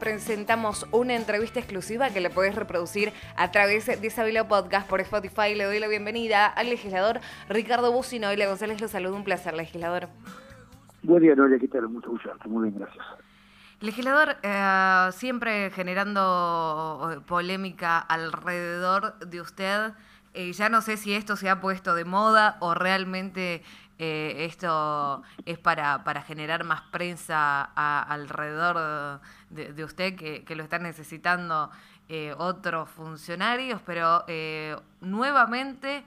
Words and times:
presentamos 0.00 0.86
una 0.90 1.14
entrevista 1.14 1.60
exclusiva 1.60 2.10
que 2.10 2.20
le 2.20 2.30
podés 2.30 2.56
reproducir 2.56 3.12
a 3.36 3.52
través 3.52 3.86
de 3.86 4.10
Sabilo 4.10 4.48
Podcast 4.48 4.88
por 4.88 5.00
Spotify. 5.00 5.54
Le 5.54 5.64
doy 5.64 5.78
la 5.78 5.86
bienvenida 5.86 6.46
al 6.46 6.70
legislador 6.70 7.20
Ricardo 7.48 7.92
Bucino. 7.92 8.32
Y 8.32 8.44
González, 8.44 8.80
lo 8.80 8.88
saludo. 8.88 9.14
Un 9.14 9.24
placer, 9.24 9.54
legislador. 9.54 10.08
Buen 11.02 11.22
día, 11.22 11.36
Noelia. 11.36 11.58
¿Qué 11.58 11.68
tal? 11.68 11.88
Mucho 11.88 12.10
gusto. 12.10 12.30
Muy 12.46 12.70
bien, 12.70 12.80
gracias. 12.80 13.04
Legislador, 13.80 14.36
eh, 14.42 15.08
siempre 15.12 15.70
generando 15.70 17.10
eh, 17.12 17.20
polémica 17.26 17.98
alrededor 17.98 19.18
de 19.20 19.40
usted. 19.40 19.92
Eh, 20.32 20.52
ya 20.52 20.68
no 20.68 20.80
sé 20.80 20.96
si 20.96 21.12
esto 21.12 21.36
se 21.36 21.48
ha 21.48 21.60
puesto 21.60 21.94
de 21.94 22.04
moda 22.04 22.56
o 22.60 22.74
realmente 22.74 23.62
eh, 24.02 24.46
esto 24.46 25.22
es 25.44 25.58
para, 25.58 26.04
para 26.04 26.22
generar 26.22 26.64
más 26.64 26.80
prensa 26.90 27.62
alrededor 27.62 28.76
de, 28.78 29.20
usted, 29.84 30.16
que, 30.16 30.54
lo 30.54 30.62
están 30.62 30.82
necesitando 30.82 31.70
eh, 32.08 32.34
otros 32.38 32.88
funcionarios, 32.90 33.80
pero 33.84 34.24
eh, 34.28 34.76
nuevamente 35.00 36.04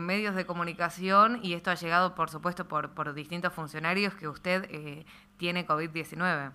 medios 0.00 0.34
de 0.34 0.44
comunicación, 0.44 1.38
y 1.42 1.54
esto 1.54 1.70
ha 1.70 1.74
llegado, 1.76 2.14
por 2.14 2.28
supuesto, 2.28 2.68
por, 2.68 2.90
por 2.90 3.14
distintos 3.14 3.54
funcionarios, 3.54 4.14
que 4.14 4.28
usted 4.28 4.68
tiene 5.38 5.66
COVID-19. 5.66 6.50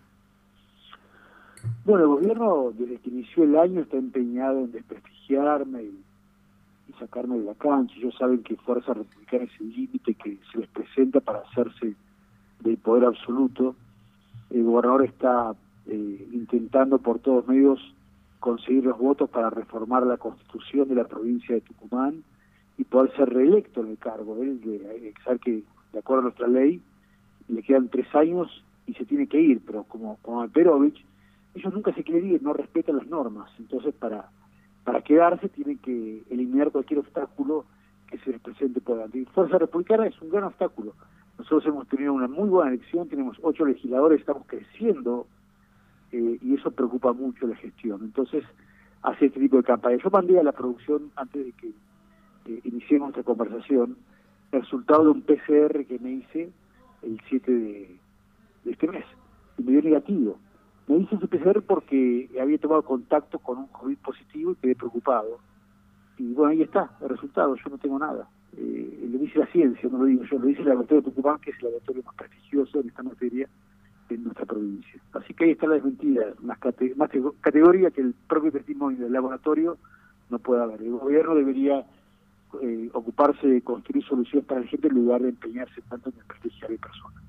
Bueno, 1.83 2.03
el 2.03 2.09
gobierno, 2.09 2.71
desde 2.75 2.99
que 2.99 3.09
inició 3.09 3.45
el 3.45 3.57
año, 3.57 3.81
está 3.81 3.97
empeñado 3.97 4.59
en 4.59 4.71
desprestigiarme 4.71 5.81
y 5.81 6.03
y 6.87 6.93
sacarme 6.93 7.39
de 7.39 7.45
la 7.45 7.55
cancha. 7.55 7.93
Ellos 7.97 8.15
saben 8.17 8.43
que 8.43 8.55
Fuerza 8.57 8.93
Republicana 8.93 9.43
es 9.43 9.61
el 9.61 9.71
límite 9.71 10.13
que 10.15 10.39
se 10.51 10.59
les 10.59 10.69
presenta 10.69 11.19
para 11.19 11.39
hacerse 11.39 11.95
del 12.61 12.77
poder 12.77 13.05
absoluto. 13.05 13.75
El 14.49 14.63
gobernador 14.63 15.05
está 15.05 15.53
eh, 15.87 16.27
intentando 16.31 16.99
por 16.99 17.19
todos 17.19 17.47
medios 17.47 17.79
conseguir 18.39 18.85
los 18.85 18.97
votos 18.97 19.29
para 19.29 19.49
reformar 19.49 20.05
la 20.05 20.17
constitución 20.17 20.87
de 20.87 20.95
la 20.95 21.05
provincia 21.05 21.55
de 21.55 21.61
Tucumán 21.61 22.23
y 22.77 22.83
poder 22.83 23.15
ser 23.15 23.29
reelecto 23.29 23.81
en 23.81 23.91
el 23.91 23.97
cargo. 23.97 24.41
Él, 24.41 24.61
de, 24.61 25.13
que, 25.43 25.63
de 25.93 25.99
acuerdo 25.99 26.21
a 26.21 26.23
nuestra 26.23 26.47
ley, 26.47 26.81
le 27.47 27.63
quedan 27.63 27.89
tres 27.89 28.13
años 28.13 28.63
y 28.85 28.93
se 28.93 29.05
tiene 29.05 29.27
que 29.27 29.41
ir, 29.41 29.61
pero 29.65 29.83
como, 29.83 30.17
como 30.21 30.47
Perovich, 30.49 31.03
ellos 31.55 31.73
nunca 31.73 31.93
se 31.93 32.03
quieren 32.03 32.29
ir, 32.29 32.43
no 32.43 32.53
respetan 32.53 32.97
las 32.97 33.07
normas. 33.07 33.49
Entonces, 33.57 33.93
para 33.95 34.29
para 34.87 35.01
quedarse 35.01 35.49
tienen 35.49 35.79
que 35.79 36.23
eliminar 36.29 36.71
cualquier 36.71 37.01
obstáculo 37.01 37.65
que 38.09 38.17
se 38.19 38.31
les 38.31 38.39
presente 38.39 38.79
por 38.79 38.95
delante. 38.95 39.25
Fuerza 39.33 39.57
Republicana 39.57 40.07
es 40.07 40.21
un 40.21 40.29
gran 40.29 40.45
obstáculo. 40.45 40.93
Nosotros 41.37 41.65
hemos 41.65 41.89
tenido 41.89 42.13
una 42.13 42.29
muy 42.29 42.47
buena 42.47 42.71
elección, 42.71 43.09
tenemos 43.09 43.35
ocho 43.41 43.65
legisladores, 43.65 44.21
estamos 44.21 44.47
creciendo 44.47 45.27
eh, 46.11 46.37
y 46.41 46.55
eso 46.55 46.71
preocupa 46.71 47.13
mucho 47.13 47.47
la 47.47 47.55
gestión. 47.55 48.01
Entonces, 48.03 48.43
hace 49.01 49.27
este 49.27 49.39
tipo 49.39 49.57
de 49.57 49.63
campaña. 49.63 49.97
Yo 50.03 50.09
mandé 50.09 50.39
a 50.39 50.43
la 50.43 50.51
producción, 50.51 51.11
antes 51.15 51.45
de 51.45 51.51
que 51.53 51.67
eh, 51.67 52.61
iniciemos 52.63 53.07
nuestra 53.07 53.23
conversación, 53.23 53.97
el 54.51 54.61
resultado 54.61 55.03
de 55.03 55.09
un 55.09 55.21
PCR 55.21 55.85
que 55.85 55.99
me 55.99 56.11
hice 56.11 56.51
el 57.01 57.19
7 57.29 57.51
de, 57.51 57.99
de 58.63 58.71
este 58.71 58.87
mes 58.87 59.05
y 59.57 59.63
me 59.63 59.71
dio 59.73 59.81
negativo. 59.81 60.39
Me 60.87 60.97
hice 60.97 61.15
ese 61.15 61.27
PCR 61.27 61.61
porque 61.61 62.29
había 62.41 62.57
tomado 62.57 62.81
contacto 62.83 63.39
con 63.39 63.57
un 63.57 63.67
COVID 63.67 63.97
positivo 63.97 64.51
y 64.53 64.55
quedé 64.55 64.75
preocupado. 64.75 65.39
Y 66.17 66.33
bueno, 66.33 66.51
ahí 66.51 66.61
está, 66.61 66.97
el 67.01 67.09
resultado, 67.09 67.55
yo 67.55 67.69
no 67.69 67.77
tengo 67.77 67.99
nada. 67.99 68.29
Eh, 68.55 69.09
lo 69.11 69.19
dice 69.19 69.39
la 69.39 69.47
ciencia, 69.47 69.89
no 69.89 69.99
lo 69.99 70.05
digo 70.05 70.23
yo, 70.23 70.39
lo 70.39 70.47
dice 70.47 70.61
el 70.61 70.69
laboratorio 70.69 71.01
de 71.01 71.11
Tucumán, 71.11 71.39
que 71.39 71.51
es 71.51 71.57
el 71.57 71.65
laboratorio 71.65 72.03
más 72.03 72.15
prestigioso 72.15 72.79
en 72.79 72.87
esta 72.87 73.03
materia 73.03 73.49
en 74.15 74.23
nuestra 74.23 74.45
provincia. 74.45 75.01
Así 75.13 75.33
que 75.33 75.45
ahí 75.45 75.51
está 75.51 75.67
la 75.67 75.75
desmentida, 75.75 76.25
más, 76.41 76.57
más 76.95 77.09
categoría 77.41 77.91
que 77.91 78.01
el 78.01 78.13
propio 78.27 78.51
testimonio 78.51 79.03
del 79.03 79.13
laboratorio 79.13 79.77
no 80.29 80.39
puede 80.39 80.63
haber. 80.63 80.81
El 80.81 80.91
gobierno 80.91 81.35
debería 81.35 81.85
eh, 82.61 82.89
ocuparse 82.93 83.47
de 83.47 83.61
construir 83.61 84.03
soluciones 84.05 84.45
para 84.47 84.61
la 84.61 84.67
gente 84.67 84.87
en 84.87 84.95
lugar 84.95 85.21
de 85.21 85.29
empeñarse 85.29 85.81
tanto 85.89 86.09
en 86.09 86.15
desprestigiar 86.15 86.71
a 86.71 86.77
personas. 86.77 87.26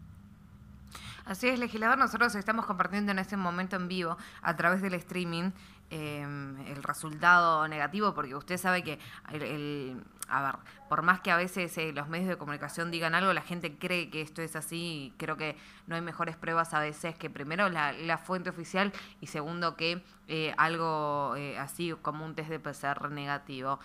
Así 1.28 1.46
es, 1.46 1.58
legislador, 1.58 1.98
nosotros 1.98 2.34
estamos 2.36 2.64
compartiendo 2.64 3.12
en 3.12 3.18
este 3.18 3.36
momento 3.36 3.76
en 3.76 3.86
vivo 3.86 4.16
a 4.40 4.56
través 4.56 4.80
del 4.80 4.94
streaming 4.94 5.50
em, 5.90 6.58
el 6.66 6.82
resultado 6.82 7.68
negativo, 7.68 8.14
porque 8.14 8.34
usted 8.34 8.56
sabe 8.56 8.82
que, 8.82 8.98
el, 9.32 10.02
a 10.26 10.42
ver, 10.42 10.54
por 10.88 11.02
más 11.02 11.20
que 11.20 11.30
a 11.30 11.36
veces 11.36 11.76
eh, 11.76 11.92
los 11.92 12.08
medios 12.08 12.28
de 12.28 12.38
comunicación 12.38 12.90
digan 12.90 13.14
algo, 13.14 13.34
la 13.34 13.42
gente 13.42 13.76
cree 13.76 14.08
que 14.08 14.22
esto 14.22 14.40
es 14.40 14.56
así 14.56 15.12
y 15.12 15.14
creo 15.18 15.36
que 15.36 15.58
no 15.86 15.96
hay 15.96 16.00
mejores 16.00 16.34
pruebas 16.34 16.72
a 16.72 16.80
veces 16.80 17.14
que 17.18 17.28
primero 17.28 17.68
la, 17.68 18.16
fuente 18.16 18.48
oficial 18.48 18.90
y 19.20 19.26
segundo 19.26 19.76
que 19.76 20.02
eh, 20.28 20.54
algo 20.56 21.34
eh, 21.36 21.58
así 21.58 21.94
como 22.00 22.24
un 22.24 22.36
test 22.36 22.48
de 22.48 22.58
PCR 22.58 23.10
negativo. 23.10 23.80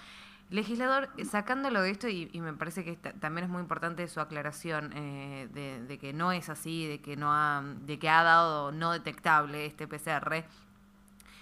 Legislador, 0.49 1.09
sacándolo 1.25 1.81
de 1.81 1.89
esto, 1.89 2.07
y, 2.07 2.29
me 2.35 2.53
parece 2.53 2.83
que 2.83 2.95
también 2.95 3.45
es 3.45 3.49
muy 3.49 3.61
importante 3.61 4.07
su 4.07 4.19
aclaración 4.19 4.91
eh, 4.93 5.47
de, 5.87 5.97
que 5.97 6.13
no 6.13 6.31
es 6.31 6.49
así, 6.49 6.85
de 6.85 6.99
que, 6.99 7.15
no 7.15 7.33
ha, 7.33 7.63
de 7.85 7.97
que 7.97 8.07
ha 8.07 8.21
dado 8.23 8.71
no 8.71 8.91
detectable 8.91 9.65
este 9.65 9.87
PCR, 9.87 10.43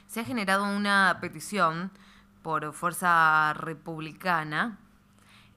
se 0.08 0.22
ha 0.22 0.24
generado 0.24 0.64
una 0.64 1.18
petición 1.20 1.92
por 2.42 2.72
Fuerza 2.74 3.54
Republicana 3.54 4.80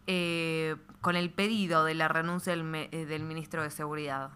eh, 0.07 0.75
con 1.01 1.17
el 1.17 1.31
pedido 1.31 1.85
de 1.85 1.95
la 1.95 2.09
renuncia 2.09 2.57
del, 2.57 2.75
eh, 2.75 3.07
del 3.07 3.23
ministro 3.23 3.63
de 3.63 3.71
Seguridad. 3.71 4.31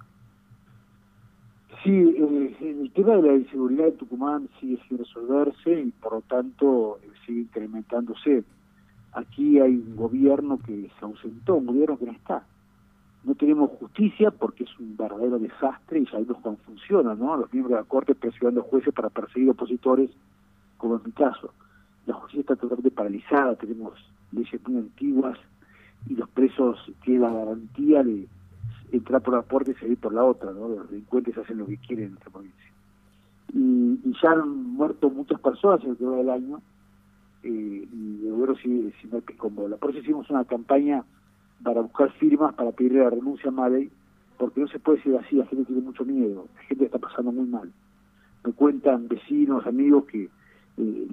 Sí, 1.83 1.91
el 1.91 2.91
tema 2.95 3.17
de 3.17 3.23
la 3.23 3.35
inseguridad 3.35 3.85
de 3.85 3.93
Tucumán 3.93 4.49
sigue 4.61 4.81
sin 4.89 4.99
resolverse 4.99 5.81
y 5.81 5.91
por 5.91 6.13
lo 6.15 6.21
tanto 6.23 6.99
sigue 7.25 7.43
incrementándose 7.43 8.45
aquí 9.19 9.59
hay 9.59 9.75
un 9.75 9.97
gobierno 9.97 10.59
que 10.59 10.91
se 10.99 11.05
ausentó, 11.05 11.56
un 11.56 11.67
gobierno 11.67 11.99
que 11.99 12.06
no 12.06 12.12
está. 12.12 12.45
No 13.25 13.34
tenemos 13.34 13.71
justicia 13.79 14.31
porque 14.31 14.65
es 14.65 14.79
un 14.79 14.97
verdadero 14.97 15.39
desastre 15.39 16.01
y 16.01 16.06
sabemos 16.06 16.39
cómo 16.43 16.56
funciona, 16.59 17.15
¿no? 17.15 17.37
Los 17.37 17.53
miembros 17.53 17.77
de 17.77 17.83
la 17.83 17.89
Corte 17.89 18.15
presionando 18.15 18.62
jueces 18.62 18.95
para 18.95 19.11
perseguir 19.11 19.51
opositores, 19.51 20.11
como 20.77 20.97
en 20.97 21.03
mi 21.05 21.12
caso. 21.12 21.53
La 22.06 22.15
justicia 22.15 22.41
está 22.41 22.56
totalmente 22.56 22.91
paralizada, 22.91 23.56
tenemos 23.56 23.95
leyes 24.33 24.61
muy 24.67 24.79
antiguas 24.79 25.39
y 26.06 26.15
los 26.15 26.29
presos 26.31 26.79
tienen 27.03 27.23
la 27.23 27.33
garantía 27.33 28.03
de 28.03 28.29
entrar 28.93 29.21
por 29.21 29.35
la 29.35 29.43
puerta 29.43 29.73
y 29.73 29.75
salir 29.75 29.99
por 29.99 30.15
la 30.15 30.25
otra, 30.25 30.53
¿no? 30.53 30.69
Los 30.69 30.91
delincuentes 30.91 31.37
hacen 31.37 31.59
lo 31.59 31.67
que 31.67 31.77
quieren 31.79 32.06
en 32.06 32.15
esta 32.15 32.31
provincia. 32.31 32.73
Y, 33.53 34.00
y 34.05 34.15
ya 34.23 34.31
han 34.31 34.75
muerto 34.75 35.11
muchas 35.11 35.41
personas 35.41 35.83
en 35.85 35.91
el 35.91 35.97
del 35.99 36.31
año, 36.31 36.62
eh, 37.43 37.88
y 37.93 38.28
gobierno 38.28 38.56
sigue 38.56 38.82
diciendo 38.84 39.22
que 39.25 39.37
con 39.37 39.54
bola. 39.54 39.76
Por 39.76 39.91
eso 39.91 40.00
hicimos 40.00 40.28
una 40.31 40.44
campaña 40.44 41.04
para 41.62 41.81
buscar 41.81 42.12
firmas 42.12 42.54
para 42.54 42.72
pedirle 42.72 43.00
la 43.00 43.10
renuncia 43.10 43.49
a 43.49 43.53
Maley, 43.53 43.91
porque 44.38 44.60
no 44.60 44.69
se 44.69 44.78
puede 44.78 44.99
decir 44.99 45.16
así, 45.16 45.37
la 45.37 45.47
gente 45.47 45.65
tiene 45.65 45.82
mucho 45.82 46.04
miedo, 46.04 46.47
la 46.54 46.62
gente 46.62 46.84
está 46.84 46.99
pasando 46.99 47.32
muy 47.32 47.47
mal. 47.47 47.72
Me 48.44 48.53
cuentan 48.53 49.09
vecinos, 49.09 49.66
amigos 49.66 50.04
que 50.06 50.28
eh, 50.76 51.09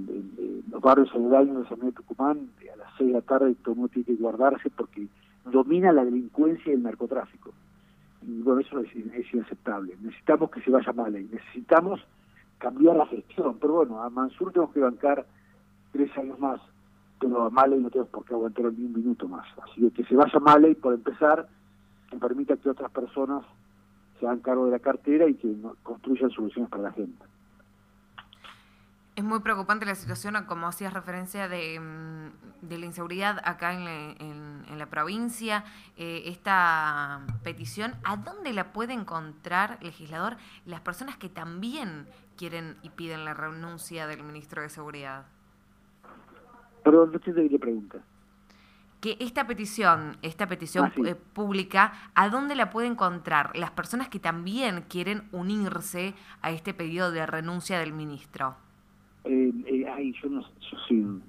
los 0.69 0.81
barrios 0.81 1.11
aledaños 1.13 1.63
de 1.63 1.69
San 1.69 1.79
Miguel 1.79 1.95
Tucumán, 1.95 2.49
a 2.71 2.77
las 2.77 2.87
6 2.97 3.07
de 3.07 3.13
la 3.13 3.21
tarde 3.21 3.55
todo 3.55 3.71
el 3.71 3.77
mundo 3.79 3.93
tiene 3.93 4.05
que 4.05 4.21
guardarse 4.21 4.69
porque 4.69 5.07
domina 5.51 5.91
la 5.91 6.05
delincuencia 6.05 6.71
y 6.71 6.75
el 6.75 6.83
narcotráfico. 6.83 7.51
Y 8.21 8.41
bueno, 8.41 8.61
eso 8.61 8.79
es, 8.79 8.95
es 8.95 9.33
inaceptable. 9.33 9.95
Necesitamos 10.01 10.51
que 10.51 10.61
se 10.61 10.69
vaya 10.69 10.93
Maley, 10.93 11.27
necesitamos 11.31 11.99
cambiar 12.59 12.95
la 12.95 13.07
gestión, 13.07 13.57
pero 13.59 13.73
bueno, 13.73 14.01
a 14.01 14.09
Mansur 14.09 14.51
tenemos 14.51 14.73
que 14.73 14.79
bancar 14.79 15.25
tres 15.95 16.17
años 16.17 16.37
más, 16.39 16.59
pero 17.21 17.43
a 17.43 17.49
Maley 17.49 17.79
no 17.79 17.89
tenemos 17.89 18.09
por 18.09 18.25
qué 18.25 18.33
aguantar 18.33 18.65
ni 18.65 18.85
un 18.85 18.93
minuto 18.93 19.29
más. 19.29 19.47
Así 19.63 19.81
que 19.81 19.91
que 19.91 20.03
se 20.03 20.15
vaya 20.15 20.39
Maley, 20.39 20.75
por 20.75 20.93
empezar, 20.93 21.47
que 22.09 22.17
permita 22.17 22.57
que 22.57 22.69
otras 22.69 22.91
personas 22.91 23.45
se 24.19 24.25
hagan 24.25 24.39
cargo 24.39 24.65
de 24.65 24.71
la 24.71 24.79
cartera 24.79 25.27
y 25.27 25.35
que 25.35 25.55
construyan 25.83 26.29
soluciones 26.31 26.69
para 26.69 26.83
la 26.83 26.91
gente. 26.91 27.23
Es 29.15 29.23
muy 29.23 29.39
preocupante 29.39 29.85
la 29.85 29.95
situación, 29.95 30.35
como 30.45 30.67
hacías 30.67 30.91
referencia, 30.91 31.47
de, 31.47 31.79
mm, 31.79 32.69
la 32.69 32.85
inseguridad 32.85 33.39
acá 33.45 33.73
en, 33.73 34.65
la 34.77 34.87
provincia. 34.87 35.63
Eh, 35.95 36.23
esta 36.25 37.21
petición, 37.41 37.93
¿a 38.03 38.17
dónde 38.17 38.51
la 38.51 38.73
puede 38.73 38.91
encontrar, 38.91 39.77
legislador, 39.81 40.35
las 40.65 40.81
personas 40.81 41.15
que 41.15 41.29
también 41.29 42.07
quieren 42.35 42.75
y 42.81 42.89
piden 42.89 43.23
la 43.23 43.33
renuncia 43.33 44.05
del 44.05 44.23
ministro 44.23 44.61
de 44.61 44.67
Seguridad? 44.67 45.23
Perdón, 46.85 47.11
no 47.13 47.19
te 47.19 47.49
qué 47.49 47.57
pregunta. 47.57 47.97
Que 49.01 49.17
esta 49.19 49.47
petición, 49.47 50.17
esta 50.21 50.47
petición 50.47 50.85
ah, 50.85 51.01
eh, 51.03 51.15
pública, 51.15 51.93
¿a 52.13 52.29
dónde 52.29 52.53
la 52.53 52.69
puede 52.69 52.87
encontrar 52.87 53.57
las 53.57 53.71
personas 53.71 54.07
que 54.07 54.19
también 54.19 54.83
quieren 54.87 55.23
unirse 55.31 56.13
a 56.43 56.51
este 56.51 56.75
pedido 56.75 57.11
de 57.11 57.25
renuncia 57.25 57.79
del 57.79 57.91
ministro? 57.91 58.55
Eh, 59.23 59.51
eh, 59.65 59.85
ay, 59.91 60.13
yo 60.21 60.29
no 60.29 60.41
yo 60.41 60.77
soy, 60.87 61.21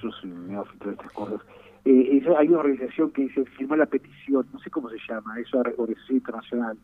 yo 0.00 0.10
soy 0.12 0.30
un 0.30 0.46
neófito 0.46 0.86
de 0.86 0.92
estas 0.92 1.12
cosas. 1.12 1.40
Eh, 1.84 2.24
hay 2.38 2.46
una 2.46 2.58
organización 2.58 3.10
que 3.10 3.22
dice 3.22 3.44
firma 3.56 3.76
la 3.76 3.86
petición, 3.86 4.46
no 4.52 4.60
sé 4.60 4.70
cómo 4.70 4.88
se 4.88 4.98
llama, 5.08 5.36
es 5.40 5.52
una 5.52 5.62
organización 5.76 6.18
internacional, 6.18 6.78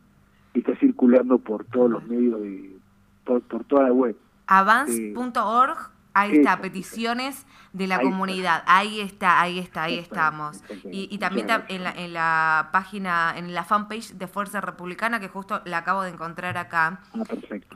y 0.55 0.59
está 0.59 0.75
circulando 0.81 1.38
por 1.38 1.64
todos 1.67 1.88
los 1.88 2.05
medios, 2.09 2.41
de, 2.41 2.76
por, 3.25 3.43
por 3.43 3.62
toda 3.62 3.85
la 3.85 3.93
web 3.93 4.17
Avance.org, 4.49 5.93
ahí 6.20 6.37
está, 6.37 6.61
peticiones 6.61 7.47
de 7.73 7.87
la 7.87 8.00
comunidad. 8.00 8.62
Ahí 8.67 9.00
está, 9.00 9.41
ahí 9.41 9.59
está, 9.59 9.85
ahí 9.85 9.99
estamos. 9.99 10.62
Y, 10.91 11.19
también 11.19 11.49
en 11.69 11.85
la, 11.85 11.91
en 11.93 12.12
la 12.12 12.70
página, 12.73 13.35
en 13.37 13.55
la 13.55 13.65
fanpage 13.65 14.15
de 14.15 14.26
Fuerza 14.26 14.61
Republicana, 14.61 15.20
que 15.20 15.29
justo 15.29 15.62
la 15.65 15.79
acabo 15.79 16.03
de 16.03 16.11
encontrar 16.11 16.56
acá, 16.56 17.00
ah, 17.15 17.25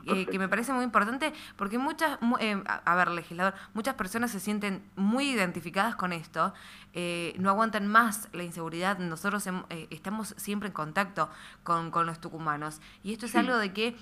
eh, 0.05 0.25
que 0.25 0.39
me 0.39 0.47
parece 0.49 0.73
muy 0.73 0.83
importante, 0.83 1.33
porque 1.55 1.77
muchas, 1.77 2.17
eh, 2.39 2.61
a 2.65 2.95
ver, 2.95 3.09
legislador, 3.09 3.53
muchas 3.73 3.95
personas 3.95 4.31
se 4.31 4.39
sienten 4.39 4.83
muy 4.95 5.29
identificadas 5.29 5.95
con 5.95 6.11
esto, 6.13 6.53
eh, 6.93 7.35
no 7.39 7.49
aguantan 7.49 7.87
más 7.87 8.29
la 8.33 8.43
inseguridad, 8.43 8.97
nosotros 8.99 9.47
estamos 9.89 10.35
siempre 10.37 10.67
en 10.67 10.73
contacto 10.73 11.29
con, 11.63 11.91
con 11.91 12.05
los 12.05 12.19
tucumanos. 12.19 12.81
Y 13.03 13.13
esto 13.13 13.25
es 13.25 13.35
algo 13.35 13.57
de 13.57 13.73
que 13.73 13.95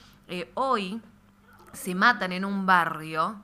hoy 0.55 1.01
se 1.73 1.95
matan 1.95 2.31
en 2.31 2.45
un 2.45 2.65
barrio 2.65 3.41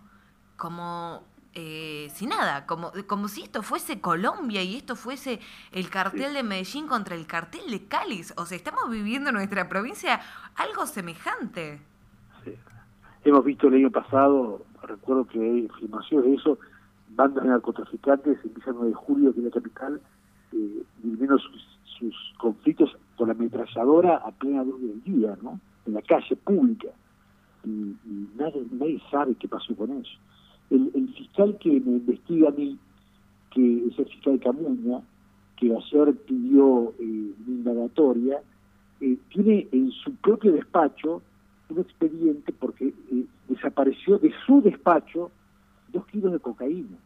como 0.58 1.22
eh, 1.60 2.10
sin 2.12 2.30
nada, 2.30 2.68
como, 2.68 2.92
como 3.08 3.28
si 3.28 3.42
esto 3.42 3.64
fuese 3.64 4.00
Colombia 4.00 4.62
y 4.62 4.76
esto 4.76 4.96
fuese 4.96 5.40
el 5.72 5.90
cartel 5.90 6.36
de 6.36 6.44
Medellín 6.44 6.88
contra 6.88 7.16
el 7.16 7.26
cartel 7.26 7.72
de 7.72 7.88
Cáliz. 7.88 8.32
O 8.38 8.46
sea, 8.46 8.56
estamos 8.56 8.92
viviendo 8.92 9.30
en 9.30 9.38
nuestra 9.38 9.68
provincia 9.68 10.20
algo 10.56 10.86
semejante. 10.86 11.80
Sí. 12.44 12.54
Hemos 13.24 13.44
visto 13.44 13.70
el 13.70 13.74
año 13.74 13.90
pasado, 13.90 14.66
recuerdo 14.84 15.26
que 15.26 15.40
hay 15.40 15.68
filmaciones 15.80 16.30
de 16.30 16.36
eso, 16.36 16.60
bandas 17.16 17.44
de 17.44 17.50
narcotraficantes 17.50 18.38
en 18.44 18.52
el 18.52 18.62
9 18.76 18.88
de 18.90 18.94
julio, 18.94 19.34
que 19.34 19.40
es 19.40 19.46
la 19.46 19.52
capital, 19.52 20.02
eh, 20.52 20.84
viviendo 21.02 21.40
sus, 21.40 21.80
sus 21.98 22.16
conflictos 22.38 22.96
con 23.18 23.30
la 23.30 23.34
ametralladora 23.34 24.18
a 24.18 24.30
plena 24.30 24.64
luz 24.64 24.80
del 24.80 25.04
día, 25.04 25.36
¿no? 25.42 25.60
En 25.88 25.96
la 25.96 26.04
calle 26.04 26.36
pública. 26.36 26.90
Y, 27.66 27.96
nadie, 28.36 28.64
nadie 28.72 29.02
sabe 29.10 29.34
qué 29.40 29.48
pasó 29.48 29.76
con 29.76 29.92
eso 29.92 30.20
el, 30.70 31.14
fiscal 31.16 31.58
que 31.60 31.70
me 31.70 31.94
investiga 31.94 32.50
a 32.50 32.52
mí, 32.52 32.78
que 33.52 33.88
es 33.88 34.00
el 34.00 34.06
fiscal 34.06 34.40
Camuña, 34.40 35.02
que 35.56 35.74
ayer 35.76 36.16
pidió 36.26 36.94
eh, 37.00 37.34
indagatoria, 37.48 38.42
eh, 39.02 39.18
tiene 39.30 39.68
en 39.72 39.92
su 39.92 40.14
propio 40.16 40.54
despacho 40.54 41.22
un 41.70 41.80
expediente 41.80 42.54
porque 42.54 42.94
eh, 43.12 43.26
desapareció 43.48 44.18
de 44.20 44.34
su 44.46 44.62
despacho 44.62 45.32
dos 45.92 46.06
kilos 46.08 46.34
de 46.34 46.40
cocaína. 46.40 46.98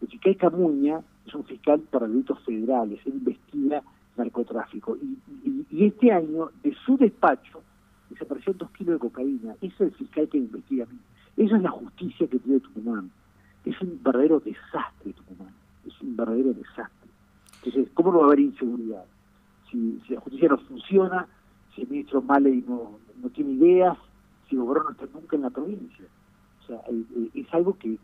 El 0.00 0.08
fiscal 0.08 0.36
Camuña 0.36 1.00
es 1.26 1.34
un 1.34 1.44
fiscal 1.44 1.80
para 1.90 2.06
delitos 2.06 2.38
federales, 2.44 3.00
él 3.06 3.14
investiga 3.14 3.82
narcotráfico. 4.16 4.96
Y, 4.96 5.66
y, 5.70 5.86
este 5.86 6.10
año, 6.10 6.50
de 6.62 6.74
su 6.84 6.96
despacho, 6.96 7.62
desapareció 8.10 8.52
dos 8.54 8.70
kilos 8.70 8.94
de 8.94 8.98
cocaína. 8.98 9.54
Ese 9.60 9.74
es 9.74 9.80
el 9.80 9.92
fiscal 9.92 10.28
que 10.28 10.38
investiga 10.38 10.84
a 10.84 10.86
mí. 10.88 10.98
Esa 11.36 11.56
es 11.56 11.62
la 11.62 11.70
justicia 11.70 12.26
que 12.26 12.38
tiene 12.38 12.60
Tucumán. 12.60 13.10
Es 13.64 13.80
un 13.80 14.00
verdadero 14.02 14.40
desastre 14.40 15.12
Tucumán. 15.12 15.52
Es 15.86 16.00
un 16.00 16.16
verdadero 16.16 16.52
desastre. 16.54 17.10
Entonces, 17.62 17.92
¿cómo 17.94 18.12
no 18.12 18.18
va 18.18 18.24
a 18.24 18.26
haber 18.28 18.40
inseguridad? 18.40 19.04
Si, 19.70 20.00
la 20.08 20.20
justicia 20.20 20.48
no 20.48 20.58
funciona, 20.58 21.26
si 21.74 21.82
el 21.82 21.88
ministro 21.88 22.22
Maley 22.22 22.64
no, 22.66 22.98
no 23.22 23.28
tiene 23.30 23.52
ideas, 23.52 23.98
si 24.48 24.54
el 24.54 24.62
gobierno 24.62 24.90
no 24.90 24.90
está 24.90 25.06
nunca 25.12 25.36
en 25.36 25.42
la 25.42 25.50
provincia. 25.50 26.04
O 26.62 26.66
sea, 26.66 26.76
eh, 26.88 27.04
eh, 27.16 27.30
es 27.34 27.54
algo 27.54 27.76
que, 27.78 27.98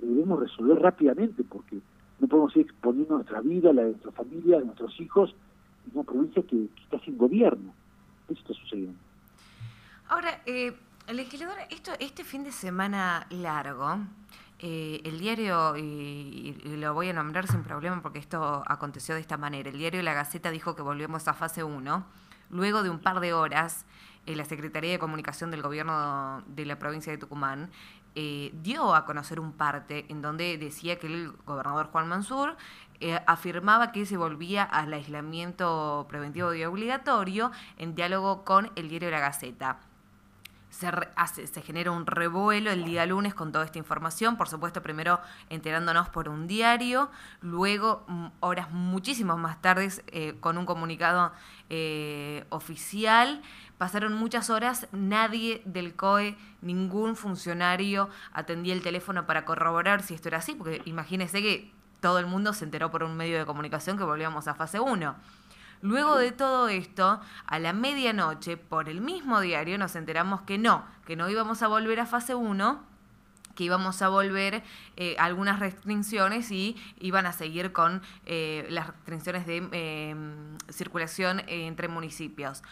debemos 0.00 0.40
resolver 0.40 0.78
rápidamente 0.80 1.42
porque 1.42 1.80
no 2.20 2.28
podemos 2.28 2.56
ir 2.56 2.62
exponiendo 2.62 3.16
nuestra 3.16 3.40
vida, 3.40 3.72
la 3.72 3.82
de 3.82 3.90
nuestra 3.90 4.12
familia, 4.12 4.58
de 4.58 4.66
nuestros 4.66 4.98
hijos, 5.00 5.34
en 5.86 5.98
una 5.98 6.04
provincia 6.04 6.42
que, 6.42 6.68
está 6.82 7.00
sin 7.00 7.18
gobierno. 7.18 7.72
Eso 8.28 8.40
está 8.40 8.54
sucediendo. 8.54 8.98
Ahora, 10.08 10.42
eh, 10.46 10.72
Legislador, 11.12 11.56
esto, 11.70 11.92
este 12.00 12.22
fin 12.22 12.44
de 12.44 12.52
semana 12.52 13.26
largo, 13.30 13.98
eh, 14.58 15.00
el 15.04 15.18
diario, 15.18 15.74
y, 15.78 16.52
lo 16.64 16.92
voy 16.92 17.08
a 17.08 17.14
nombrar 17.14 17.46
sin 17.46 17.62
problema 17.62 18.02
porque 18.02 18.18
esto 18.18 18.62
aconteció 18.66 19.14
de 19.14 19.22
esta 19.22 19.38
manera, 19.38 19.70
el 19.70 19.78
diario 19.78 20.02
La 20.02 20.12
Gaceta 20.12 20.50
dijo 20.50 20.76
que 20.76 20.82
volvemos 20.82 21.26
a 21.26 21.32
fase 21.32 21.64
1, 21.64 22.04
luego 22.50 22.82
de 22.82 22.90
un 22.90 22.98
par 22.98 23.20
de 23.20 23.32
horas, 23.32 23.86
eh, 24.26 24.36
la 24.36 24.44
Secretaría 24.44 24.90
de 24.90 24.98
Comunicación 24.98 25.50
del 25.50 25.62
Gobierno 25.62 26.44
de 26.46 26.66
la 26.66 26.78
provincia 26.78 27.10
de 27.10 27.16
Tucumán 27.16 27.70
eh, 28.14 28.50
dio 28.62 28.94
a 28.94 29.06
conocer 29.06 29.40
un 29.40 29.52
parte 29.52 30.04
en 30.10 30.20
donde 30.20 30.58
decía 30.58 30.98
que 30.98 31.06
el 31.06 31.32
gobernador 31.46 31.88
Juan 31.90 32.08
Mansur 32.08 32.56
afirmaba 33.26 33.92
que 33.92 34.04
se 34.04 34.16
volvía 34.16 34.64
al 34.64 34.92
aislamiento 34.92 36.04
preventivo 36.08 36.52
y 36.52 36.64
obligatorio 36.64 37.50
en 37.78 37.94
diálogo 37.94 38.44
con 38.44 38.72
el 38.74 38.88
diario 38.88 39.10
La 39.10 39.20
Gaceta 39.20 39.78
se, 40.70 41.46
se 41.46 41.62
genera 41.62 41.90
un 41.90 42.06
revuelo 42.06 42.70
el 42.70 42.84
día 42.84 43.06
lunes 43.06 43.34
con 43.34 43.52
toda 43.52 43.64
esta 43.64 43.78
información, 43.78 44.36
por 44.36 44.48
supuesto 44.48 44.82
primero 44.82 45.20
enterándonos 45.48 46.08
por 46.08 46.28
un 46.28 46.46
diario, 46.46 47.10
luego 47.40 48.04
mm, 48.08 48.26
horas 48.40 48.70
muchísimas 48.70 49.38
más 49.38 49.60
tardes 49.60 50.02
eh, 50.08 50.36
con 50.40 50.58
un 50.58 50.66
comunicado 50.66 51.32
eh, 51.70 52.44
oficial. 52.50 53.42
Pasaron 53.78 54.14
muchas 54.14 54.50
horas, 54.50 54.88
nadie 54.90 55.62
del 55.64 55.94
COE, 55.94 56.36
ningún 56.62 57.14
funcionario 57.14 58.08
atendía 58.32 58.74
el 58.74 58.82
teléfono 58.82 59.26
para 59.26 59.44
corroborar 59.44 60.02
si 60.02 60.14
esto 60.14 60.28
era 60.28 60.38
así, 60.38 60.54
porque 60.54 60.82
imagínense 60.84 61.40
que 61.40 61.72
todo 62.00 62.18
el 62.18 62.26
mundo 62.26 62.52
se 62.52 62.64
enteró 62.64 62.90
por 62.90 63.02
un 63.02 63.16
medio 63.16 63.38
de 63.38 63.46
comunicación 63.46 63.96
que 63.96 64.04
volvíamos 64.04 64.48
a 64.48 64.54
fase 64.54 64.80
1. 64.80 65.16
Luego 65.80 66.16
de 66.16 66.32
todo 66.32 66.68
esto, 66.68 67.20
a 67.46 67.58
la 67.58 67.72
medianoche, 67.72 68.56
por 68.56 68.88
el 68.88 69.00
mismo 69.00 69.40
diario, 69.40 69.78
nos 69.78 69.94
enteramos 69.96 70.42
que 70.42 70.58
no, 70.58 70.84
que 71.06 71.16
no 71.16 71.28
íbamos 71.28 71.62
a 71.62 71.68
volver 71.68 72.00
a 72.00 72.06
fase 72.06 72.34
1, 72.34 72.82
que 73.54 73.64
íbamos 73.64 74.02
a 74.02 74.08
volver 74.08 74.62
eh, 74.96 75.16
algunas 75.18 75.58
restricciones 75.58 76.50
y 76.50 76.76
iban 77.00 77.26
a 77.26 77.32
seguir 77.32 77.72
con 77.72 78.02
eh, 78.26 78.66
las 78.70 78.86
restricciones 78.86 79.46
de 79.46 79.56
em, 79.72 80.58
circulación 80.68 81.42
entre 81.46 81.88
municipios. 81.88 82.62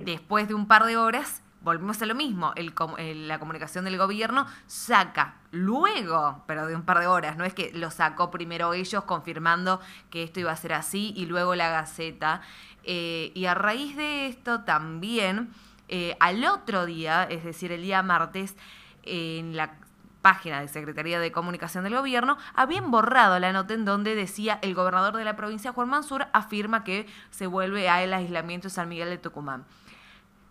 Después 0.00 0.46
de 0.48 0.54
un 0.54 0.68
par 0.68 0.84
de 0.84 0.96
horas 0.96 1.42
volvemos 1.66 2.00
a 2.00 2.06
lo 2.06 2.14
mismo, 2.14 2.52
el, 2.54 3.26
la 3.26 3.40
comunicación 3.40 3.84
del 3.84 3.98
gobierno 3.98 4.46
saca 4.68 5.34
luego, 5.50 6.44
pero 6.46 6.64
de 6.68 6.76
un 6.76 6.82
par 6.82 7.00
de 7.00 7.08
horas, 7.08 7.36
no 7.36 7.44
es 7.44 7.54
que 7.54 7.72
lo 7.74 7.90
sacó 7.90 8.30
primero 8.30 8.72
ellos 8.72 9.02
confirmando 9.02 9.80
que 10.08 10.22
esto 10.22 10.38
iba 10.38 10.52
a 10.52 10.56
ser 10.56 10.72
así 10.74 11.12
y 11.16 11.26
luego 11.26 11.56
la 11.56 11.68
Gaceta. 11.68 12.40
Eh, 12.84 13.32
y 13.34 13.46
a 13.46 13.54
raíz 13.54 13.96
de 13.96 14.28
esto 14.28 14.62
también, 14.62 15.50
eh, 15.88 16.16
al 16.20 16.44
otro 16.44 16.86
día, 16.86 17.24
es 17.24 17.42
decir, 17.42 17.72
el 17.72 17.82
día 17.82 18.00
martes, 18.04 18.54
en 19.02 19.56
la 19.56 19.74
página 20.22 20.60
de 20.60 20.68
Secretaría 20.68 21.18
de 21.18 21.32
Comunicación 21.32 21.82
del 21.82 21.96
Gobierno, 21.96 22.38
habían 22.54 22.92
borrado 22.92 23.40
la 23.40 23.52
nota 23.52 23.74
en 23.74 23.84
donde 23.84 24.14
decía 24.14 24.60
el 24.62 24.76
gobernador 24.76 25.16
de 25.16 25.24
la 25.24 25.34
provincia, 25.34 25.72
Juan 25.72 25.88
Mansur, 25.88 26.28
afirma 26.32 26.84
que 26.84 27.08
se 27.30 27.48
vuelve 27.48 27.88
al 27.88 28.14
aislamiento 28.14 28.70
San 28.70 28.88
Miguel 28.88 29.10
de 29.10 29.18
Tucumán 29.18 29.64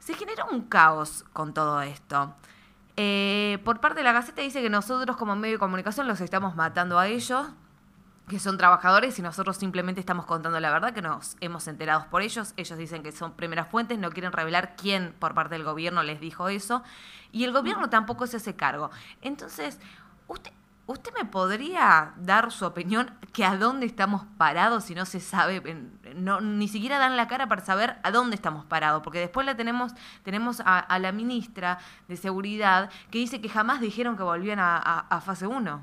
se 0.06 0.14
generó 0.14 0.46
un 0.52 0.62
caos 0.62 1.26
con 1.34 1.56
todo 1.56 1.82
esto. 1.82 2.36
Eh, 2.96 3.58
por 3.66 3.80
parte 3.82 3.98
de 3.98 4.04
la 4.04 4.12
Gaceta 4.12 4.44
dice 4.44 4.62
que 4.62 4.70
nosotros 4.70 5.18
como 5.18 5.36
medio 5.36 5.56
de 5.56 5.60
comunicación 5.60 6.08
los 6.08 6.22
estamos 6.22 6.56
matando 6.56 7.00
a 7.00 7.08
ellos, 7.08 7.48
que 8.28 8.38
son 8.38 8.56
trabajadores 8.56 9.18
y 9.18 9.24
nosotros 9.24 9.58
simplemente 9.58 10.00
estamos 10.00 10.28
contando 10.28 10.60
la 10.60 10.70
verdad, 10.70 10.94
que 10.94 11.02
nos 11.02 11.38
hemos 11.42 11.68
enterado 11.68 12.06
por 12.12 12.22
ellos. 12.22 12.54
Ellos 12.56 12.78
dicen 12.78 13.02
que 13.02 13.12
son 13.12 13.34
primeras 13.34 13.68
fuentes, 13.68 13.98
no 13.98 14.12
quieren 14.12 14.32
revelar 14.32 14.76
quién 14.76 15.16
por 15.18 15.34
parte 15.34 15.56
del 15.56 15.64
gobierno 15.64 16.04
les 16.04 16.20
dijo 16.20 16.50
eso. 16.50 16.84
Y 17.32 17.44
el 17.44 17.52
gobierno 17.52 17.90
tampoco 17.90 18.28
se 18.28 18.38
hace 18.38 18.56
cargo. 18.56 18.92
Entonces, 19.22 19.80
usted, 20.28 20.52
¿Usted 20.88 21.12
me 21.18 21.26
podría 21.26 22.14
dar 22.22 22.52
su 22.52 22.64
opinión 22.64 23.08
que 23.34 23.44
a 23.44 23.58
dónde 23.58 23.88
estamos 23.88 24.24
parados 24.38 24.84
si 24.84 24.94
no 24.94 25.06
se 25.06 25.20
sabe, 25.20 25.60
no, 26.16 26.42
ni 26.42 26.68
siquiera 26.68 27.00
dan 27.00 27.18
la 27.18 27.28
cara 27.28 27.48
para 27.48 27.62
saber 27.62 27.96
a 28.04 28.12
dónde 28.12 28.36
estamos 28.36 28.66
parados? 28.66 29.02
Porque 29.02 29.18
después 29.18 29.48
la 29.48 29.58
tenemos, 29.58 29.96
tenemos 30.24 30.62
a, 30.64 31.00
la 31.00 31.12
ministra 31.12 31.80
de 32.08 32.18
Seguridad 32.18 32.92
que 33.10 33.18
dice 33.18 33.42
que 33.42 33.50
jamás 33.50 33.82
dijeron 33.82 34.16
que 34.16 34.22
volvían 34.22 34.60
a, 34.62 35.22
fase 35.26 35.48
1. 35.48 35.82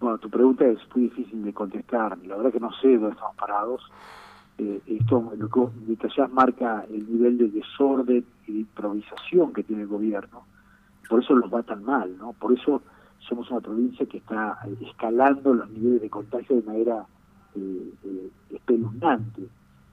Bueno, 0.00 0.18
tu 0.18 0.28
pregunta 0.28 0.66
es 0.66 0.78
muy 0.94 1.04
difícil 1.04 1.42
de 1.42 1.54
contestar. 1.54 2.18
La 2.26 2.36
verdad 2.36 2.52
que 2.52 2.60
no 2.60 2.70
sé 2.74 2.98
dónde 2.98 3.12
estamos 3.12 3.36
parados. 3.36 3.90
Eh, 4.58 4.82
esto, 4.86 5.32
lo 5.34 5.48
que 5.48 6.08
ya 6.14 6.28
marca 6.28 6.84
el 6.90 7.10
nivel 7.10 7.38
de 7.38 7.48
desorden 7.48 8.26
y 8.46 8.52
de 8.52 8.58
improvisación 8.60 9.54
que 9.54 9.62
tiene 9.62 9.82
el 9.82 9.88
gobierno. 9.88 10.44
Por 11.08 11.22
eso 11.22 11.34
los 11.34 11.52
va 11.52 11.62
tan 11.62 11.84
mal, 11.84 12.18
¿no? 12.18 12.34
Por 12.34 12.52
eso 12.52 12.82
somos 13.28 13.50
una 13.50 13.60
provincia 13.60 14.06
que 14.06 14.18
está 14.18 14.58
escalando 14.80 15.54
los 15.54 15.70
niveles 15.70 16.02
de 16.02 16.10
contagio 16.10 16.56
de 16.56 16.62
manera 16.62 17.06
eh, 17.54 17.92
eh, 18.04 18.30
espeluznante. 18.50 19.42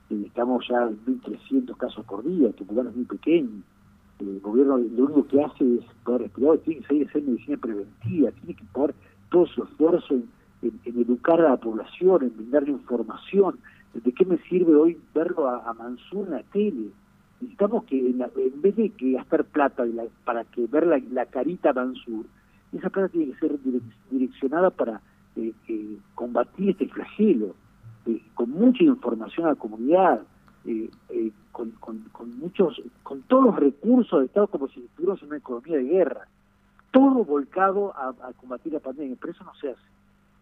Eh, 0.10 0.24
estamos 0.26 0.68
ya 0.68 0.84
en 0.84 1.00
1.300 1.06 1.78
casos 1.78 2.06
por 2.06 2.24
día, 2.24 2.52
Tucumán 2.52 2.88
es 2.88 2.96
muy 2.96 3.06
pequeño. 3.06 3.62
El 4.20 4.40
gobierno 4.40 4.78
lo 4.78 5.06
único 5.06 5.28
que 5.28 5.44
hace 5.44 5.76
es 5.76 5.86
poder 6.04 6.22
respirar, 6.22 6.58
tiene 6.60 6.82
que 6.82 7.04
a 7.04 7.08
hacer 7.08 7.24
medicina 7.24 7.58
preventiva, 7.58 8.32
tiene 8.32 8.54
que 8.54 8.64
poner 8.72 8.96
todo 9.32 9.46
su 9.48 9.64
esfuerzo 9.64 10.14
en, 10.14 10.80
educar 10.86 11.42
a 11.42 11.52
la 11.52 11.58
población, 11.58 12.24
en 12.24 12.38
brindarle 12.38 12.72
información. 12.72 13.60
¿De 13.94 14.12
qué 14.12 14.26
me 14.26 14.38
sirve 14.50 14.76
hoy 14.76 14.98
verlo 15.14 15.48
a, 15.50 15.74
Mansur 15.74 16.26
en 16.28 16.32
la 16.32 16.44
tele? 16.44 16.90
necesitamos 17.42 17.84
que 17.86 18.00
en, 18.00 18.20
vez 18.62 18.76
de 18.76 18.90
que 18.92 19.14
gastar 19.14 19.44
plata 19.44 19.84
para 20.24 20.46
que 20.46 20.66
ver 20.68 20.88
la, 20.88 21.26
carita 21.26 21.74
Mansur, 21.74 22.26
esa 22.78 22.90
plata 22.90 23.10
tiene 23.10 23.32
que 23.32 23.40
ser 23.40 23.60
direccionada 24.10 24.70
para 24.70 25.02
eh, 25.36 25.54
eh, 25.68 25.98
combatir 26.16 26.72
este 26.72 26.88
flagelo, 26.88 27.56
eh, 28.06 28.22
con 28.34 28.50
mucha 28.52 28.84
información 28.84 29.48
a 29.48 29.50
la 29.50 29.56
comunidad, 29.56 30.22
con, 31.52 31.74
muchos, 32.40 32.82
con 33.04 33.22
todos 33.24 33.46
los 33.46 33.56
recursos 33.58 34.20
del 34.20 34.28
Estado 34.28 34.48
como 34.48 34.68
si 34.70 34.80
estuviéramos 34.80 35.22
en 35.22 35.28
una 35.28 35.38
economía 35.38 35.78
de 35.78 35.84
guerra, 35.84 36.28
todo 36.92 37.26
volcado 37.26 37.94
a, 37.98 38.14
combatir 38.34 38.74
la 38.74 38.80
pandemia, 38.80 39.18
pero 39.20 39.34
eso 39.34 39.44
no 39.44 39.54
se 39.56 39.72
hace. 39.72 39.82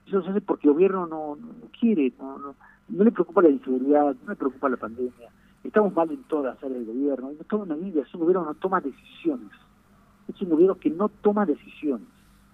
Eso 0.07 0.21
se 0.21 0.29
hace 0.29 0.41
porque 0.41 0.67
el 0.67 0.73
gobierno 0.73 1.07
no, 1.07 1.35
no, 1.35 1.67
quiere, 1.79 2.13
no, 2.19 2.37
no, 2.37 2.55
no 2.89 3.03
le 3.03 3.11
preocupa 3.11 3.41
la 3.41 3.49
inseguridad, 3.49 4.15
no 4.23 4.29
le 4.29 4.35
preocupa 4.35 4.69
la 4.69 4.77
pandemia 4.77 5.29
Estamos 5.63 5.93
mal 5.93 6.09
en 6.09 6.23
todas 6.23 6.55
las 6.55 6.63
áreas 6.63 6.85
del 6.85 6.95
gobierno. 6.95 7.31
No 7.31 7.43
toma 7.45 7.65
medida, 7.65 8.01
es 8.01 8.13
un 8.13 8.21
gobierno 8.21 8.43
que 8.43 8.49
no 8.49 8.55
toma 8.55 8.81
decisiones. 8.81 9.51
Es 10.27 10.41
un 10.41 10.49
gobierno 10.49 10.75
que 10.75 10.89
no 10.89 11.09
toma 11.09 11.45
decisiones. 11.45 12.07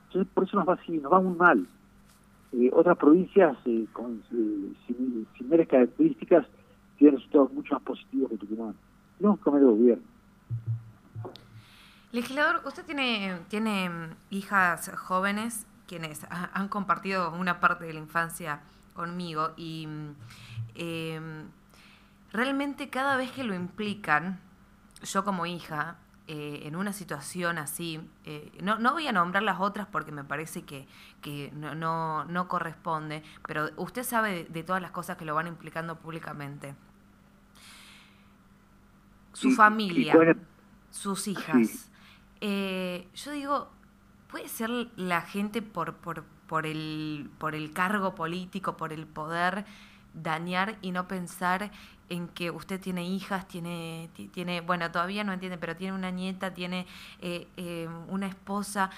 Entonces, 0.08 0.32
por 0.34 0.44
eso 0.44 0.58
nos 0.58 0.68
va 0.68 0.74
así, 0.74 0.98
nos 0.98 1.12
va 1.12 1.20
muy 1.20 1.38
mal. 1.38 1.68
Eh, 2.54 2.70
otras 2.74 2.98
provincias 2.98 3.58
eh, 3.66 3.86
con 3.94 4.24
eh, 4.32 4.74
similares 5.38 5.68
características 5.68 6.46
tienen 6.98 7.18
resultados 7.18 7.52
mucho 7.54 7.74
más 7.76 7.84
positivos 7.84 8.32
que 8.32 8.38
Tucumán. 8.38 8.76
No 9.20 9.38
comer 9.38 9.62
el 9.62 9.70
gobierno. 9.70 10.04
Legislador, 12.12 12.62
usted 12.66 12.86
tiene, 12.86 13.40
tiene 13.50 13.90
hijas 14.30 14.92
jóvenes 14.96 15.68
quienes 15.88 16.26
han 16.30 16.68
compartido 16.68 17.32
una 17.34 17.60
parte 17.60 17.86
de 17.86 17.94
la 17.94 18.00
infancia 18.00 18.62
conmigo 18.94 19.54
y 19.56 19.88
eh, 20.76 21.20
realmente 22.32 22.90
cada 22.90 23.18
vez 23.18 23.32
que 23.32 23.44
lo 23.44 23.56
implican, 23.56 24.40
yo 25.04 25.24
como 25.24 25.46
hija, 25.46 25.98
eh, 26.30 26.64
en 26.66 26.76
una 26.76 26.92
situación 26.92 27.58
así, 27.58 28.02
eh, 28.26 28.52
no, 28.62 28.78
no, 28.80 28.92
voy 28.92 29.08
a 29.08 29.14
nombrar 29.14 29.44
las 29.44 29.62
otras 29.62 29.88
porque 29.88 30.12
me 30.12 30.26
parece 30.26 30.64
que, 30.64 30.86
que 31.22 31.52
no, 31.56 31.74
no, 31.74 32.26
no, 32.26 32.50
corresponde, 32.50 33.24
pero 33.48 33.70
usted 33.78 34.04
sabe 34.04 34.46
de, 34.50 34.64
todas 34.64 34.82
las 34.82 34.92
cosas 34.92 35.16
que 35.16 35.24
lo 35.24 35.34
van 35.36 35.48
implicando 35.48 35.98
públicamente. 36.00 36.76
Su 39.32 39.52
familia, 39.52 40.16
sus 40.90 41.30
hijas. 41.30 41.90
Eh, 42.42 43.08
yo 43.16 43.32
digo, 43.32 43.72
puede 44.30 44.50
ser 44.50 44.70
la 44.98 45.22
gente 45.22 45.62
por, 45.62 45.96
por, 45.96 46.26
por, 46.48 46.66
el, 46.66 47.30
por 47.38 47.56
el 47.56 47.72
cargo 47.72 48.16
político, 48.16 48.76
por 48.76 48.92
el 48.92 49.08
poder, 49.08 49.66
dañar 50.14 50.78
y 50.82 50.92
no 50.92 51.08
pensar 51.08 51.72
en 52.10 52.28
que 52.30 52.52
usted 52.52 52.80
tiene 52.80 53.06
hijas, 53.06 53.48
tiene, 53.48 54.10
tiene 54.32 54.62
bueno, 54.62 54.90
todavía 54.92 55.24
no 55.24 55.34
entiende, 55.34 55.58
pero 55.58 55.76
tiene 55.76 55.94
una 55.94 56.12
nieta, 56.12 56.54
tiene 56.54 56.88
eh, 57.22 57.48
eh, 57.58 57.90
una 58.08 58.28
esposa, 58.28 58.90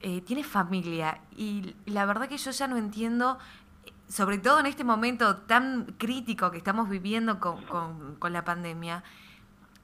eh, 0.00 0.20
tiene 0.22 0.44
familia. 0.44 1.20
Y 1.36 1.74
la 1.86 2.06
verdad 2.06 2.28
que 2.28 2.38
yo 2.38 2.50
ya 2.50 2.66
no 2.66 2.76
entiendo, 2.76 3.38
sobre 4.08 4.38
todo 4.38 4.60
en 4.60 4.66
este 4.66 4.84
momento 4.84 5.36
tan 5.36 5.84
crítico 5.98 6.50
que 6.50 6.58
estamos 6.58 6.88
viviendo 6.88 7.38
con, 7.38 8.16
con, 8.18 8.32
la 8.32 8.44
pandemia, 8.44 9.02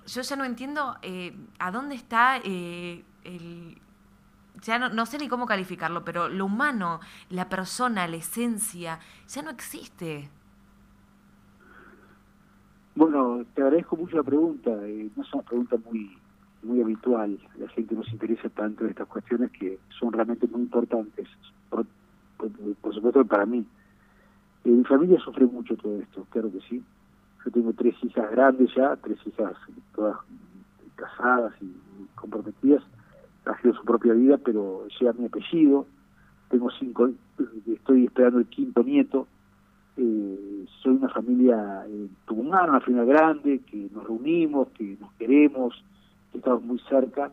yo 0.07 0.23
ya 0.23 0.37
no 0.37 0.45
entiendo 0.45 0.97
a 1.59 1.71
dónde 1.71 1.95
está 1.95 2.37
el... 2.37 3.05
Ya 4.63 4.79
no, 4.79 4.89
no 4.89 5.05
sé 5.05 5.19
ni 5.19 5.29
cómo 5.29 5.47
calificarlo, 5.47 6.05
pero 6.05 6.29
lo 6.29 6.47
humano, 6.47 7.01
la 7.29 7.49
persona, 7.51 8.07
la 8.07 8.17
esencia, 8.17 9.01
ya 9.29 9.43
no 9.43 9.51
existe. 9.51 10.31
Bueno, 13.15 13.47
te 13.55 13.63
agradezco 13.63 13.97
mucho 13.97 14.17
la 14.17 14.25
pregunta. 14.25 14.73
Eh, 14.89 15.09
no 15.15 15.23
es 15.23 15.33
una 15.33 15.45
pregunta 15.45 15.77
muy 15.89 16.19
muy 16.65 16.81
habitual. 16.83 17.39
La 17.59 17.69
gente 17.69 17.95
nos 17.95 18.13
interesa 18.13 18.49
tanto 18.49 18.83
en 18.83 18.91
estas 18.91 19.07
cuestiones 19.07 19.53
que 19.53 19.79
son 20.01 20.13
realmente 20.13 20.49
muy 20.49 20.63
importantes. 20.63 21.29
Por, 21.69 21.87
supuesto 22.93 23.25
para 23.25 23.47
mí. 23.47 23.65
Eh, 24.65 24.69
mi 24.69 24.83
familia 24.83 25.21
sufre 25.21 25.47
mucho 25.47 25.77
todo 25.77 25.97
esto, 26.01 26.27
claro 26.31 26.51
que 26.51 26.59
sí. 26.69 26.83
Yo 27.45 27.53
tengo 27.53 27.73
tres 27.75 27.95
hijas 28.03 28.29
grandes 28.33 28.75
ya, 28.75 28.97
tres 28.97 29.19
hijas 29.25 29.53
todas 29.95 30.17
casadas 30.97 31.55
y 31.61 31.73
comprometidas, 32.17 32.83
sido 33.63 33.75
su 33.75 33.85
propia 33.85 34.15
vida, 34.15 34.39
pero 34.39 34.89
lleva 34.99 35.13
mi 35.13 35.27
apellido. 35.27 35.87
Tengo 36.49 36.69
cinco, 36.81 37.11
estoy 37.69 38.07
esperando 38.07 38.41
el 38.41 38.47
quinto 38.47 38.83
nieto 38.83 39.29
eh, 39.97 40.67
soy 40.83 40.95
una 40.95 41.09
familia 41.09 41.85
eh, 41.87 42.09
una 42.29 42.81
familia 42.81 43.05
grande, 43.05 43.61
que 43.61 43.89
nos 43.93 44.05
reunimos, 44.05 44.69
que 44.71 44.97
nos 45.01 45.13
queremos, 45.15 45.83
que 46.33 46.39
estamos 46.39 46.63
muy 46.63 46.79
cerca, 46.89 47.31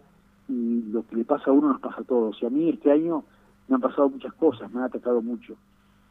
y 0.47 0.83
lo 0.91 1.05
que 1.07 1.15
le 1.15 1.25
pasa 1.25 1.49
a 1.49 1.53
uno 1.53 1.69
nos 1.69 1.81
pasa 1.81 2.01
a 2.01 2.03
todos. 2.03 2.37
Y 2.41 2.45
a 2.45 2.49
mí 2.49 2.69
este 2.69 2.91
año 2.91 3.23
me 3.67 3.75
han 3.75 3.81
pasado 3.81 4.09
muchas 4.09 4.33
cosas, 4.33 4.71
me 4.71 4.79
han 4.79 4.85
atacado 4.85 5.21
mucho. 5.21 5.55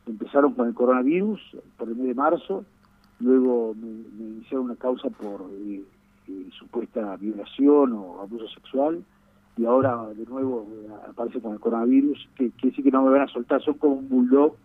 Empezaron 0.07 0.55
con 0.55 0.67
el 0.67 0.75
coronavirus 0.75 1.41
por 1.77 1.89
el 1.89 1.97
mes 1.97 2.07
de 2.09 2.15
marzo, 2.15 2.65
luego 3.21 3.75
me, 3.75 3.89
iniciaron 3.89 4.67
una 4.67 4.77
causa 4.77 5.09
por 5.11 5.43
eh, 5.53 5.85
eh, 6.29 6.49
supuesta 6.59 7.17
violación 7.17 7.93
o 7.93 8.21
abuso 8.23 8.49
sexual, 8.49 9.05
y 9.57 9.67
ahora 9.67 10.07
de 10.15 10.25
nuevo 10.27 10.67
aparece 11.09 11.41
con 11.41 11.53
el 11.53 11.61
coronavirus, 11.61 12.29
que 12.35 12.51
quiere 12.53 12.71
decir 12.71 12.85
que 12.85 12.91
no 12.91 13.03
me 13.03 13.11
van 13.11 13.23
a 13.23 13.29
soltar, 13.29 13.63
son 13.63 13.75
como 13.75 13.95
un 13.95 14.09
bulldog 14.09 14.57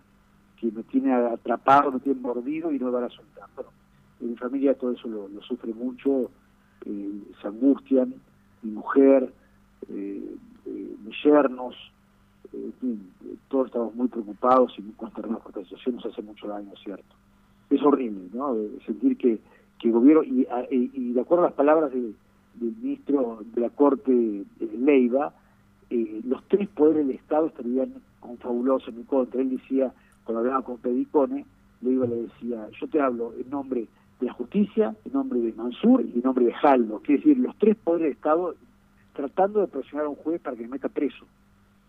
que 0.59 0.71
me 0.71 0.83
tiene 0.83 1.13
atrapado, 1.13 1.91
me 1.91 1.99
tiene 1.99 2.19
mordido 2.19 2.71
y 2.71 2.79
no 2.79 2.85
me 2.85 2.91
van 2.91 3.03
a 3.05 3.09
soltar. 3.09 3.49
Bueno, 3.55 3.71
en 4.21 4.29
mi 4.31 4.35
familia 4.35 4.73
todo 4.73 4.91
eso 4.91 5.07
lo, 5.07 5.29
sufre 5.41 5.73
mucho, 5.73 6.31
eh, 6.85 7.23
se 7.41 7.47
angustian, 7.47 8.13
mi 8.61 8.71
mujer, 8.71 9.31
eh, 9.89 10.35
eh, 10.65 10.95
mis 11.03 11.23
yernos, 11.23 11.75
todos 13.49 13.67
estamos 13.67 13.93
muy 13.95 14.07
preocupados 14.07 14.73
y 14.77 14.81
muy 14.81 14.93
consternados 14.93 15.43
por 15.43 15.49
esta 15.49 15.63
situación, 15.63 15.95
nos 15.95 16.05
hace 16.05 16.21
mucho 16.21 16.47
daño, 16.47 16.71
¿cierto? 16.81 17.15
Es 17.69 17.81
horrible, 17.81 18.29
¿no? 18.33 18.55
sentir 18.85 19.17
que, 19.17 19.39
que 19.77 19.87
el 19.87 19.93
gobierno, 19.93 20.23
y, 20.23 20.47
y, 20.71 21.11
de 21.11 21.19
acuerdo 21.21 21.43
a 21.43 21.47
las 21.49 21.55
palabras 21.55 21.91
del 21.91 22.15
ministro 22.57 23.41
de 23.53 23.61
la 23.61 23.69
Corte 23.71 24.45
Leiva, 24.79 25.33
los 25.89 26.43
tres 26.47 26.69
poderes 26.69 27.07
del 27.07 27.17
Estado 27.17 27.47
estarían 27.47 27.95
confabulados 28.21 28.87
en 28.87 28.97
mi 28.97 29.03
contra. 29.03 29.41
Él 29.41 29.49
decía, 29.49 29.93
cuando 30.25 30.39
hablaba 30.39 30.63
con 30.63 30.77
Pedicone, 30.79 31.45
le 31.81 31.91
iba 31.91 32.05
le 32.05 32.23
decía, 32.23 32.67
yo 32.79 32.87
te 32.87 32.99
hablo 32.99 33.33
en 33.39 33.49
nombre 33.49 33.87
de 34.19 34.25
la 34.25 34.33
justicia, 34.33 34.95
en 35.05 35.13
nombre 35.13 35.39
de 35.39 35.53
Mansur 35.53 36.01
y 36.01 36.15
en 36.15 36.21
nombre 36.21 36.45
de 36.45 36.53
Jaldo, 36.53 36.99
quiere 36.99 37.21
decir, 37.21 37.37
los 37.37 37.55
tres 37.57 37.77
poderes 37.77 38.07
de 38.07 38.13
Estado 38.13 38.55
tratando 39.13 39.61
de 39.61 39.67
presionar 39.67 40.07
a 40.07 40.09
un 40.09 40.15
juez 40.15 40.41
para 40.41 40.57
que 40.57 40.63
me 40.63 40.69
meta 40.69 40.89
preso, 40.89 41.25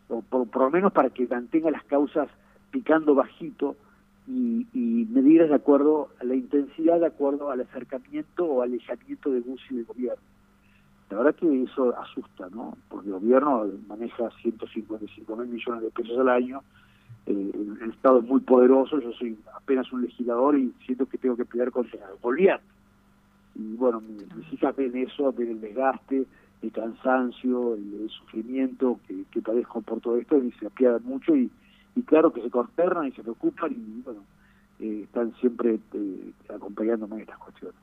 o 0.08 0.22
por, 0.22 0.46
lo 0.54 0.70
menos 0.70 0.92
para 0.92 1.10
que 1.10 1.26
mantenga 1.26 1.70
las 1.70 1.84
causas 1.84 2.28
picando 2.70 3.14
bajito 3.14 3.74
y, 4.28 4.66
y 4.72 5.06
medidas 5.10 5.48
de 5.48 5.56
acuerdo 5.56 6.10
a 6.20 6.24
la 6.24 6.34
intensidad, 6.34 7.00
de 7.00 7.06
acuerdo 7.06 7.50
al 7.50 7.62
acercamiento 7.62 8.44
o 8.44 8.62
alejamiento 8.62 9.30
de 9.30 9.40
Bussi 9.40 9.66
y 9.70 9.76
del 9.76 9.86
gobierno. 9.86 10.22
La 11.10 11.18
verdad 11.18 11.36
que 11.36 11.62
eso 11.62 11.96
asusta, 11.98 12.48
¿no? 12.50 12.76
Porque 12.88 13.06
el 13.06 13.14
gobierno 13.14 13.64
maneja 13.86 14.28
155 14.42 15.36
mil 15.36 15.48
millones 15.48 15.82
de 15.82 15.90
pesos 15.90 16.18
al 16.18 16.28
año, 16.28 16.62
eh, 17.26 17.50
el 17.82 17.90
Estado 17.90 18.20
es 18.20 18.24
muy 18.24 18.40
poderoso, 18.40 19.00
yo 19.00 19.12
soy 19.12 19.38
apenas 19.54 19.92
un 19.92 20.02
legislador 20.02 20.58
y 20.58 20.72
siento 20.84 21.06
que 21.06 21.18
tengo 21.18 21.36
que 21.36 21.44
pelear 21.44 21.70
contra 21.70 22.00
Goliat. 22.22 22.60
Y 23.54 23.74
bueno, 23.74 24.00
mis 24.00 24.52
hijas 24.52 24.76
ven 24.76 24.96
eso, 24.96 25.32
ven 25.32 25.50
el 25.50 25.60
desgaste, 25.60 26.26
el 26.62 26.72
cansancio, 26.72 27.74
el, 27.74 28.08
sufrimiento 28.10 29.00
que, 29.06 29.24
que, 29.30 29.42
padezco 29.42 29.80
por 29.82 30.00
todo 30.00 30.16
esto 30.18 30.36
y 30.42 30.52
se 30.52 30.66
apiadan 30.66 31.02
mucho 31.04 31.34
y, 31.34 31.50
y 31.94 32.02
claro 32.02 32.32
que 32.32 32.42
se 32.42 32.50
consternan 32.50 33.08
y 33.08 33.12
se 33.12 33.22
preocupan 33.22 33.72
y 33.72 34.02
bueno, 34.02 34.20
eh, 34.78 35.02
están 35.04 35.34
siempre 35.36 35.78
eh, 35.94 36.32
acompañándome 36.54 37.16
en 37.16 37.22
estas 37.22 37.38
cuestiones. 37.38 37.80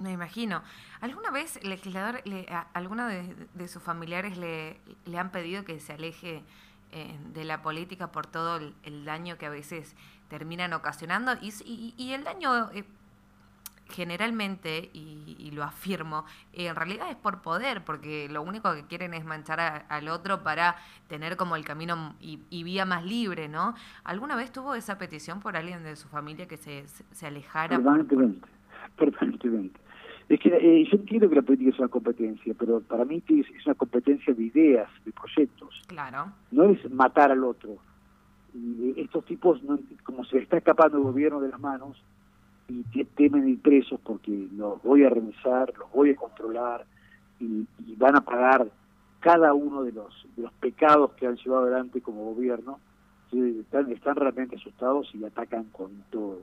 Me 0.00 0.12
imagino. 0.12 0.62
¿Alguna 1.00 1.30
vez, 1.30 1.62
legislador, 1.64 2.20
le, 2.24 2.46
a, 2.50 2.66
alguno 2.74 3.06
de, 3.06 3.34
de, 3.54 3.68
sus 3.68 3.82
familiares 3.82 4.36
le, 4.36 4.78
le 5.06 5.18
han 5.18 5.30
pedido 5.30 5.64
que 5.64 5.78
se 5.78 5.92
aleje 5.92 6.42
eh, 6.96 7.18
de 7.32 7.44
la 7.44 7.60
política 7.60 8.12
por 8.12 8.28
todo 8.28 8.60
el, 8.84 9.04
daño 9.04 9.36
que 9.36 9.46
a 9.46 9.50
veces 9.50 9.96
terminan 10.28 10.72
ocasionando 10.72 11.32
y, 11.42 11.92
y, 11.98 12.12
el 12.12 12.22
daño 12.22 12.70
eh, 12.70 12.84
generalmente, 13.88 14.90
y, 14.92 15.50
lo 15.52 15.64
afirmo, 15.64 16.24
en 16.52 16.76
realidad 16.76 17.10
es 17.10 17.16
por 17.16 17.42
poder, 17.42 17.82
porque 17.84 18.28
lo 18.28 18.42
único 18.42 18.72
que 18.74 18.84
quieren 18.84 19.12
es 19.12 19.24
manchar 19.24 19.86
al 19.88 20.06
otro 20.06 20.44
para 20.44 20.76
tener 21.08 21.36
como 21.36 21.56
el 21.56 21.64
camino 21.64 22.14
y, 22.20 22.62
vía 22.62 22.84
más 22.84 23.04
libre, 23.04 23.48
¿no? 23.48 23.74
¿Alguna 24.04 24.36
vez 24.36 24.52
tuvo 24.52 24.76
esa 24.76 24.96
petición 24.96 25.40
por 25.40 25.56
alguien 25.56 25.82
de 25.82 25.96
su 25.96 26.06
familia 26.06 26.46
que 26.46 26.56
se, 26.56 26.86
se 26.86 27.26
alejara? 27.26 27.76
Permanentemente, 27.76 28.48
permanentemente. 28.96 29.83
Es 30.28 30.40
que 30.40 30.48
eh, 30.48 30.84
yo 30.90 30.96
entiendo 30.96 31.28
que 31.28 31.36
la 31.36 31.42
política 31.42 31.70
es 31.70 31.78
una 31.78 31.88
competencia, 31.88 32.54
pero 32.58 32.80
para 32.80 33.04
mí 33.04 33.22
es 33.28 33.66
una 33.66 33.74
competencia 33.74 34.32
de 34.32 34.44
ideas, 34.44 34.88
de 35.04 35.12
proyectos. 35.12 35.82
Claro. 35.86 36.32
No 36.50 36.64
es 36.64 36.90
matar 36.90 37.30
al 37.30 37.44
otro. 37.44 37.76
Y 38.54 38.94
estos 39.00 39.24
tipos, 39.24 39.60
como 40.04 40.24
se 40.24 40.38
está 40.38 40.58
escapando 40.58 40.96
el 40.98 41.04
gobierno 41.04 41.40
de 41.40 41.48
las 41.48 41.60
manos, 41.60 42.02
y 42.68 42.82
temen 43.04 43.48
ir 43.48 43.60
presos 43.60 44.00
porque 44.02 44.48
los 44.56 44.82
voy 44.82 45.04
a 45.04 45.10
revisar, 45.10 45.72
los 45.78 45.90
voy 45.92 46.10
a 46.10 46.16
controlar 46.16 46.86
y, 47.40 47.66
van 47.96 48.16
a 48.16 48.22
pagar 48.22 48.66
cada 49.20 49.54
uno 49.54 49.82
de 49.82 49.92
los, 49.92 50.26
de 50.36 50.42
los 50.42 50.52
pecados 50.54 51.12
que 51.12 51.26
han 51.26 51.36
llevado 51.36 51.64
adelante 51.64 52.00
como 52.00 52.34
gobierno. 52.34 52.78
Están, 53.32 53.90
están 53.90 54.16
realmente 54.16 54.56
asustados 54.56 55.12
y 55.14 55.24
atacan 55.24 55.64
con 55.64 55.90
todo. 56.10 56.40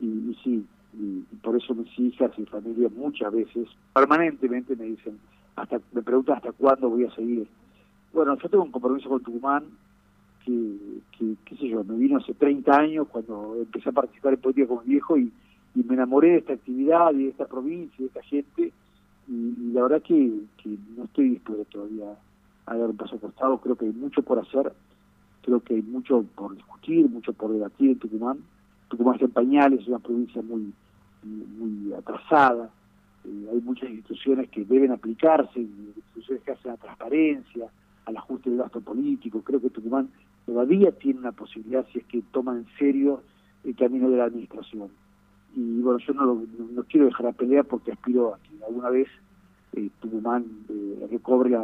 Y, 0.00 0.06
y 0.06 0.38
sí, 0.42 0.66
y, 0.98 1.20
por 1.42 1.56
eso 1.56 1.74
mis 1.74 1.98
hijas 1.98 2.32
y 2.38 2.44
familia 2.46 2.88
muchas 2.94 3.32
veces, 3.32 3.68
permanentemente 3.94 4.76
me 4.76 4.86
dicen, 4.86 5.18
hasta 5.54 5.80
me 5.92 6.02
preguntan 6.02 6.36
hasta 6.36 6.52
cuándo 6.52 6.90
voy 6.90 7.04
a 7.04 7.14
seguir. 7.14 7.46
Bueno, 8.12 8.36
yo 8.38 8.48
tengo 8.48 8.64
un 8.64 8.72
compromiso 8.72 9.08
con 9.08 9.22
Tucumán 9.22 9.64
que, 10.44 10.76
que, 11.18 11.34
qué 11.44 11.56
sé 11.56 11.68
yo, 11.68 11.84
me 11.84 11.96
vino 11.96 12.18
hace 12.18 12.34
30 12.34 12.78
años 12.78 13.08
cuando 13.08 13.56
empecé 13.56 13.90
a 13.90 13.92
participar 13.92 14.34
en 14.34 14.40
política 14.40 14.68
como 14.68 14.82
viejo 14.82 15.18
y, 15.18 15.32
me 15.74 15.92
enamoré 15.92 16.30
de 16.30 16.38
esta 16.38 16.54
actividad 16.54 17.12
y 17.12 17.24
de 17.24 17.28
esta 17.28 17.44
provincia 17.44 17.94
y 17.98 18.04
de 18.04 18.06
esta 18.06 18.22
gente 18.22 18.72
y, 19.28 19.72
la 19.72 19.82
verdad 19.82 20.02
que, 20.02 20.32
no 20.96 21.04
estoy 21.04 21.30
dispuesto 21.30 21.64
todavía 21.66 22.16
a 22.64 22.76
dar 22.76 22.88
un 22.88 22.96
paso 22.96 23.18
costado, 23.18 23.58
creo 23.58 23.76
que 23.76 23.84
hay 23.84 23.92
mucho 23.92 24.22
por 24.22 24.38
hacer, 24.38 24.72
creo 25.42 25.60
que 25.60 25.74
hay 25.74 25.82
mucho 25.82 26.24
por 26.34 26.54
discutir, 26.54 27.08
mucho 27.10 27.32
por 27.34 27.52
debatir 27.52 27.90
en 27.90 27.98
Tucumán. 27.98 28.38
Tucumán 28.88 29.16
está 29.16 29.26
en 29.26 29.32
pañales, 29.32 29.80
es 29.80 29.88
una 29.88 29.98
provincia 29.98 30.40
muy 30.42 30.72
atrasada, 31.98 32.70
eh, 33.24 33.48
hay 33.52 33.60
muchas 33.60 33.90
instituciones 33.90 34.48
que 34.50 34.64
deben 34.64 34.92
aplicarse, 34.92 35.60
instituciones 35.60 36.42
que 36.44 36.52
hacen 36.52 36.72
la 36.72 36.76
transparencia, 36.76 37.68
al 38.06 38.16
ajuste 38.16 38.50
del 38.50 38.60
gasto 38.60 38.80
político. 38.80 39.42
Creo 39.42 39.60
que 39.60 39.70
Tucumán 39.70 40.08
todavía 40.46 40.92
tiene 40.92 41.20
una 41.20 41.32
posibilidad 41.32 41.84
si 41.92 41.98
es 41.98 42.04
que 42.06 42.22
toma 42.32 42.52
en 42.52 42.66
serio 42.78 43.22
el 43.64 43.74
camino 43.74 44.08
de 44.08 44.16
la 44.16 44.24
administración. 44.24 44.90
Y 45.54 45.80
bueno, 45.80 45.98
yo 45.98 46.14
no, 46.14 46.42
no 46.72 46.84
quiero 46.84 47.06
dejar 47.06 47.26
la 47.26 47.32
pelea 47.32 47.64
porque 47.64 47.92
aspiro 47.92 48.34
a 48.34 48.38
que 48.38 48.64
alguna 48.64 48.90
vez 48.90 49.08
eh, 49.72 49.90
Tucumán 50.00 50.44
eh, 50.68 51.06
recobre 51.10 51.56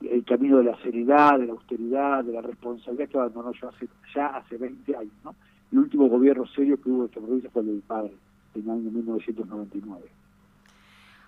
el 0.00 0.24
camino 0.24 0.58
de 0.58 0.64
la 0.64 0.76
seriedad, 0.82 1.38
de 1.38 1.46
la 1.46 1.52
austeridad, 1.52 2.24
de 2.24 2.32
la 2.32 2.40
responsabilidad 2.40 3.08
que 3.08 3.18
abandonó 3.18 3.52
yo 3.52 3.68
hace, 3.68 3.88
ya 4.14 4.26
hace 4.28 4.56
20 4.56 4.96
años. 4.96 5.12
¿no? 5.24 5.34
El 5.72 5.78
último 5.78 6.08
gobierno 6.08 6.46
serio 6.46 6.80
que 6.80 6.88
hubo 6.88 7.02
en 7.02 7.08
esta 7.08 7.20
provincia 7.20 7.50
fue 7.50 7.62
el 7.62 7.68
de 7.68 7.74
mi 7.74 7.80
padre, 7.80 8.14
en 8.54 8.62
el 8.62 8.70
año 8.70 8.90
1999. 8.90 10.19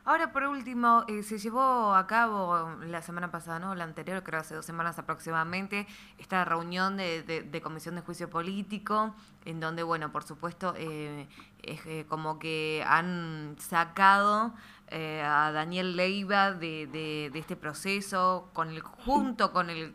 Ahora, 0.05 0.33
por 0.33 0.43
último, 0.43 1.05
eh, 1.07 1.23
se 1.23 1.39
llevó 1.39 1.95
a 1.95 2.09
cabo 2.09 2.71
la 2.89 3.03
semana 3.03 3.31
pasada, 3.31 3.61
¿no? 3.61 3.77
La 3.77 3.85
anterior, 3.85 4.25
creo 4.25 4.41
hace 4.41 4.57
dos 4.57 4.67
semanas 4.67 4.99
aproximadamente, 4.99 5.87
esta 6.19 6.45
reunión 6.45 6.97
de, 6.97 7.23
de, 7.23 7.61
comisión 7.61 7.95
de 7.95 8.01
juicio 8.01 8.29
político, 8.29 9.15
en 9.45 9.61
donde, 9.61 9.85
bueno, 9.85 10.11
por 10.11 10.25
supuesto, 10.25 10.75
eh, 10.77 11.29
es 11.63 11.87
eh, 11.87 12.05
como 12.09 12.41
que 12.41 12.85
han 12.85 13.55
sacado 13.61 14.53
a 14.95 15.51
Daniel 15.55 15.97
Leiva 15.97 16.53
de, 16.53 16.87
de, 16.87 17.39
este 17.39 17.57
proceso, 17.57 18.51
con 18.53 18.69
el, 18.69 18.83
junto 18.83 19.51
con 19.51 19.71
el, 19.71 19.95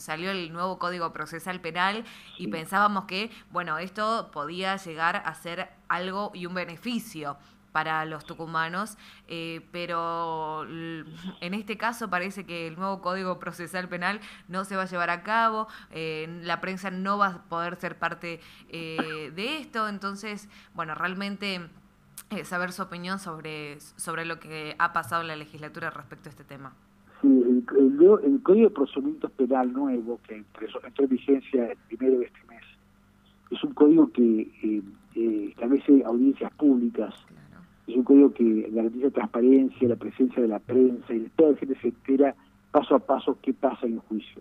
salió 0.00 0.32
el 0.32 0.52
nuevo 0.52 0.80
Código 0.80 1.12
Procesal 1.12 1.60
Penal 1.60 2.04
y 2.38 2.48
pensábamos 2.48 3.04
que, 3.04 3.30
bueno, 3.52 3.78
esto 3.78 4.32
podía 4.32 4.76
llegar 4.78 5.22
a 5.24 5.32
ser 5.34 5.70
algo 5.86 6.32
y 6.34 6.46
un 6.46 6.54
beneficio 6.54 7.36
para 7.72 8.04
los 8.04 8.24
tucumanos, 8.24 8.96
eh, 9.28 9.62
pero 9.72 10.64
en 10.64 11.54
este 11.54 11.76
caso 11.76 12.08
parece 12.08 12.44
que 12.44 12.68
el 12.68 12.76
nuevo 12.76 13.00
Código 13.00 13.38
Procesal 13.38 13.88
Penal 13.88 14.20
no 14.48 14.64
se 14.64 14.76
va 14.76 14.82
a 14.82 14.86
llevar 14.86 15.10
a 15.10 15.22
cabo, 15.22 15.66
eh, 15.90 16.40
la 16.44 16.60
prensa 16.60 16.90
no 16.90 17.18
va 17.18 17.26
a 17.26 17.42
poder 17.44 17.76
ser 17.76 17.98
parte 17.98 18.40
eh, 18.68 19.32
de 19.34 19.58
esto, 19.58 19.88
entonces, 19.88 20.48
bueno, 20.74 20.94
realmente 20.94 21.60
saber 22.44 22.72
su 22.72 22.82
opinión 22.82 23.18
sobre, 23.18 23.80
sobre 23.80 24.24
lo 24.24 24.38
que 24.38 24.74
ha 24.78 24.92
pasado 24.92 25.22
en 25.22 25.28
la 25.28 25.36
legislatura 25.36 25.90
respecto 25.90 26.28
a 26.28 26.30
este 26.30 26.44
tema. 26.44 26.74
Sí, 27.20 27.28
el, 27.28 27.64
Código 28.42 28.68
de 28.68 28.70
Procedimiento 28.70 29.28
Penal 29.30 29.72
nuevo 29.72 30.18
que 30.26 30.36
entró 30.36 31.04
en 31.04 31.08
vigencia 31.08 31.70
el 31.70 31.78
primero 31.88 32.18
de 32.18 32.26
este 32.26 32.44
mes 32.48 32.62
es 33.50 33.62
un 33.62 33.74
código 33.74 34.10
que 34.12 34.82
establece 35.14 36.02
audiencias 36.04 36.52
públicas 36.54 37.14
es 37.92 37.98
un 37.98 38.04
código 38.04 38.32
que 38.32 38.70
garantiza 38.70 39.10
transparencia, 39.10 39.88
la 39.88 39.96
presencia 39.96 40.40
de 40.40 40.48
la 40.48 40.58
prensa 40.58 41.12
y 41.12 41.28
toda 41.36 41.50
la 41.50 41.56
gente 41.58 41.78
se 41.80 41.88
entera 41.88 42.34
paso 42.70 42.94
a 42.94 42.98
paso 42.98 43.38
qué 43.42 43.52
pasa 43.52 43.86
en 43.86 43.94
el 43.94 43.98
juicio. 44.00 44.40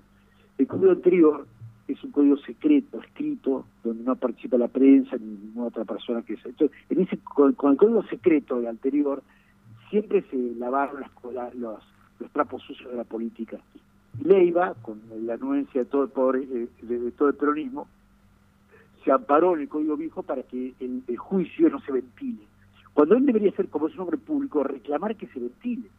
El 0.57 0.67
código 0.67 0.91
anterior 0.91 1.45
es 1.87 2.01
un 2.03 2.11
código 2.11 2.37
secreto, 2.37 3.01
escrito, 3.01 3.65
donde 3.83 4.03
no 4.03 4.15
participa 4.15 4.57
la 4.57 4.69
prensa 4.69 5.17
ni 5.17 5.25
ninguna 5.25 5.67
otra 5.67 5.83
persona 5.83 6.21
que 6.21 6.37
sea. 6.37 6.51
Entonces, 6.51 6.77
en 6.89 7.01
ese, 7.01 7.17
con, 7.17 7.49
el 7.49 7.55
código 7.57 8.03
secreto 8.03 8.57
del 8.57 8.67
anterior, 8.67 9.21
siempre 9.89 10.23
se 10.31 10.37
lavaron 10.57 11.01
las, 11.01 11.55
los, 11.55 11.79
trapos 12.31 12.61
sucios 12.63 12.89
de 12.89 12.97
la 12.97 13.03
política. 13.03 13.57
Leiva, 14.23 14.75
con 14.81 15.01
la 15.25 15.33
anuencia 15.33 15.81
de 15.81 15.85
todo 15.85 16.03
el 16.03 16.09
poder, 16.09 16.43
eh, 16.43 16.67
de, 16.83 17.11
todo 17.11 17.29
el 17.29 17.35
peronismo, 17.35 17.87
se 19.03 19.11
amparó 19.11 19.55
en 19.55 19.61
el 19.61 19.67
código 19.67 19.97
viejo 19.97 20.23
para 20.23 20.43
que 20.43 20.73
el 20.79 21.17
juicio 21.17 21.69
no 21.69 21.81
se 21.81 21.91
ventile 21.91 22.50
cuando 22.93 23.15
él 23.15 23.25
debería 23.25 23.51
ser, 23.53 23.69
como 23.69 23.87
es 23.87 23.95
un 23.95 24.01
hombre 24.01 24.17
público, 24.17 24.63
reclamar 24.63 25.15
que 25.15 25.27
se 25.27 25.39
ventile. 25.39 25.89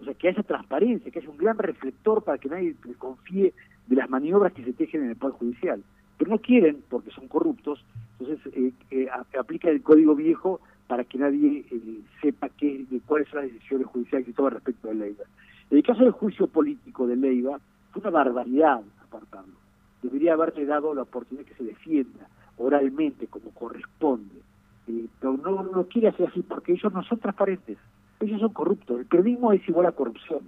O 0.00 0.04
sea, 0.04 0.14
que 0.14 0.28
haya 0.28 0.42
transparencia, 0.42 1.10
que 1.10 1.20
haya 1.20 1.30
un 1.30 1.36
gran 1.36 1.56
reflector 1.58 2.24
para 2.24 2.38
que 2.38 2.48
nadie 2.48 2.74
confíe 2.98 3.54
de 3.86 3.96
las 3.96 4.10
maniobras 4.10 4.52
que 4.52 4.64
se 4.64 4.72
tejen 4.72 5.04
en 5.04 5.10
el 5.10 5.16
Poder 5.16 5.36
Judicial. 5.36 5.82
Pero 6.18 6.30
no 6.30 6.38
quieren, 6.38 6.82
porque 6.88 7.10
son 7.10 7.28
corruptos, 7.28 7.84
entonces 8.18 8.52
eh, 8.54 8.72
eh, 8.90 9.08
aplica 9.38 9.70
el 9.70 9.82
código 9.82 10.14
viejo 10.14 10.60
para 10.88 11.04
que 11.04 11.18
nadie 11.18 11.64
eh, 11.70 12.00
sepa 12.20 12.48
qué, 12.48 12.84
cuáles 13.06 13.28
son 13.28 13.42
las 13.42 13.52
decisiones 13.52 13.86
judiciales 13.86 14.26
que 14.26 14.32
toma 14.32 14.50
respecto 14.50 14.90
a 14.90 14.94
Leiva. 14.94 15.24
En 15.70 15.78
el 15.78 15.84
caso 15.84 16.02
del 16.02 16.12
juicio 16.12 16.48
político 16.48 17.06
de 17.06 17.16
Leiva, 17.16 17.60
fue 17.92 18.00
una 18.00 18.10
barbaridad 18.10 18.82
apartarlo. 19.06 19.54
Debería 20.02 20.32
haberle 20.34 20.66
dado 20.66 20.94
la 20.94 21.02
oportunidad 21.02 21.46
que 21.46 21.54
se 21.54 21.64
defienda 21.64 22.28
oralmente, 22.56 23.28
como 23.28 23.50
corresponde 23.50 24.42
pero 24.86 25.36
no, 25.36 25.62
no 25.62 25.84
quiere 25.84 26.08
hacer 26.08 26.28
así 26.28 26.42
porque 26.42 26.72
ellos 26.72 26.92
no 26.92 27.02
son 27.04 27.18
transparentes, 27.18 27.78
ellos 28.20 28.40
son 28.40 28.52
corruptos. 28.52 29.00
El 29.00 29.06
periodismo 29.06 29.52
es 29.52 29.66
igual 29.68 29.86
a 29.86 29.92
corrupción. 29.92 30.40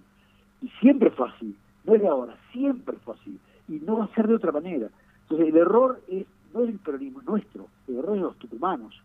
Y 0.62 0.68
siempre 0.80 1.10
fue 1.10 1.28
así, 1.28 1.54
no 1.84 1.94
es 1.94 2.02
de 2.02 2.08
ahora, 2.08 2.36
siempre 2.52 2.96
fue 3.04 3.14
así. 3.14 3.38
Y 3.68 3.80
no 3.80 3.98
va 3.98 4.04
a 4.04 4.14
ser 4.14 4.26
de 4.26 4.34
otra 4.34 4.52
manera. 4.52 4.88
Entonces 5.22 5.48
el 5.48 5.56
error 5.56 6.00
es 6.08 6.26
no 6.54 6.62
es 6.62 6.70
el 6.70 6.78
periodismo 6.78 7.20
nuestro, 7.22 7.66
el 7.88 7.96
error 7.96 8.14
es 8.14 8.22
de 8.22 8.28
los 8.28 8.38
tucumanos. 8.38 9.02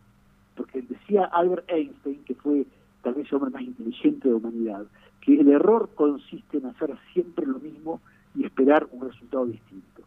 Porque 0.56 0.82
decía 0.82 1.24
Albert 1.24 1.68
Einstein, 1.68 2.22
que 2.24 2.34
fue 2.34 2.64
tal 3.02 3.14
vez 3.14 3.26
el 3.28 3.36
hombre 3.36 3.50
más 3.50 3.62
inteligente 3.62 4.28
de 4.28 4.30
la 4.30 4.36
humanidad, 4.36 4.86
que 5.20 5.40
el 5.40 5.48
error 5.48 5.90
consiste 5.94 6.58
en 6.58 6.66
hacer 6.66 6.96
siempre 7.12 7.46
lo 7.46 7.58
mismo 7.58 8.00
y 8.34 8.44
esperar 8.44 8.86
un 8.92 9.08
resultado 9.08 9.46
distinto. 9.46 10.02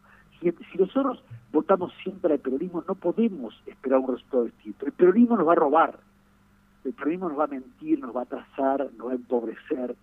Si, 0.51 0.77
nosotros 0.77 1.23
votamos 1.51 1.93
siempre 2.03 2.33
al 2.33 2.39
peronismo, 2.39 2.83
no 2.87 2.95
podemos 2.95 3.55
esperar 3.65 3.99
un 3.99 4.15
resultado 4.15 4.45
distinto. 4.45 4.85
El 4.85 4.91
peronismo 4.91 5.37
nos 5.37 5.47
va 5.47 5.53
a 5.53 5.55
robar, 5.55 5.99
el 6.83 6.93
peronismo 6.93 7.29
nos 7.29 7.39
va 7.39 7.45
a 7.45 7.47
mentir, 7.47 7.99
nos 7.99 8.15
va 8.15 8.21
a 8.21 8.23
atrasar, 8.23 8.89
nos 8.97 9.07
va 9.07 9.11
a 9.11 9.15
empobrecer 9.15 9.95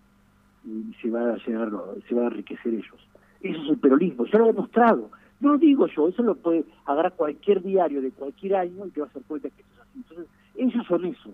y 0.65 0.95
se 1.01 1.11
va 1.11 1.35
a 1.35 1.37
llenar, 1.37 1.71
se 2.09 2.15
va 2.15 2.23
a 2.23 2.27
enriquecer 2.27 2.75
ellos. 2.75 3.09
Eso 3.41 3.63
es 3.63 3.69
el 3.71 3.79
peronismo, 3.79 4.27
ya 4.27 4.39
lo 4.39 4.45
he 4.45 4.53
demostrado. 4.53 5.11
No 5.41 5.53
lo 5.53 5.59
digo 5.59 5.87
yo, 5.87 6.09
eso 6.09 6.23
lo 6.23 6.35
puede 6.35 6.65
agarrar 6.85 7.15
cualquier 7.15 7.63
diario 7.63 8.03
de 8.03 8.11
cualquier 8.11 8.57
año 8.57 8.87
y 8.87 8.91
te 8.91 9.01
va 9.01 9.07
a 9.07 9.11
hacer 9.11 9.23
cuenta 9.27 9.49
que 9.49 9.63
eso 9.63 9.73
es 9.73 9.81
así. 9.81 9.99
Entonces, 9.99 10.27
ellos 10.57 10.87
son 10.87 11.05
eso. 11.07 11.31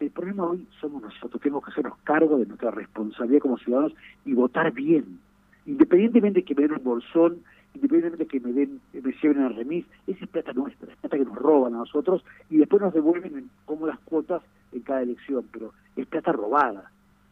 El 0.00 0.10
problema 0.10 0.44
hoy 0.44 0.66
somos 0.80 1.02
nosotros, 1.02 1.40
tenemos 1.40 1.64
que 1.64 1.70
hacernos 1.70 1.96
cargo 2.04 2.38
de 2.38 2.46
nuestra 2.46 2.70
responsabilidad 2.70 3.40
como 3.40 3.58
ciudadanos 3.58 3.94
y 4.24 4.32
votar 4.32 4.72
bien. 4.72 5.20
Independientemente 5.66 6.40
de 6.40 6.44
que 6.44 6.54
me 6.54 6.62
den 6.62 6.72
un 6.72 6.84
bolsón, 6.84 7.38
independientemente 7.74 8.24
de 8.24 8.26
que 8.26 8.40
me 8.40 8.52
den, 8.52 8.80
me 8.92 9.12
lleven 9.12 9.42
a 9.42 9.48
remis, 9.48 9.86
esa 10.06 10.24
es 10.24 10.30
plata 10.30 10.52
nuestra, 10.52 10.92
es 10.92 10.98
plata 10.98 11.16
que 11.16 11.24
nos 11.24 11.36
roban 11.36 11.74
a 11.74 11.78
nosotros 11.78 12.24
y 12.48 12.58
después 12.58 12.80
nos 12.80 12.94
devuelven 12.94 13.36
en, 13.36 13.50
como 13.64 13.86
las 13.86 13.98
cuotas 14.00 14.42
en 14.72 14.80
cada 14.82 15.02
elección, 15.02 15.44
pero 15.52 15.72
es 15.96 16.06
plata 16.06 16.32
robada. 16.32 16.90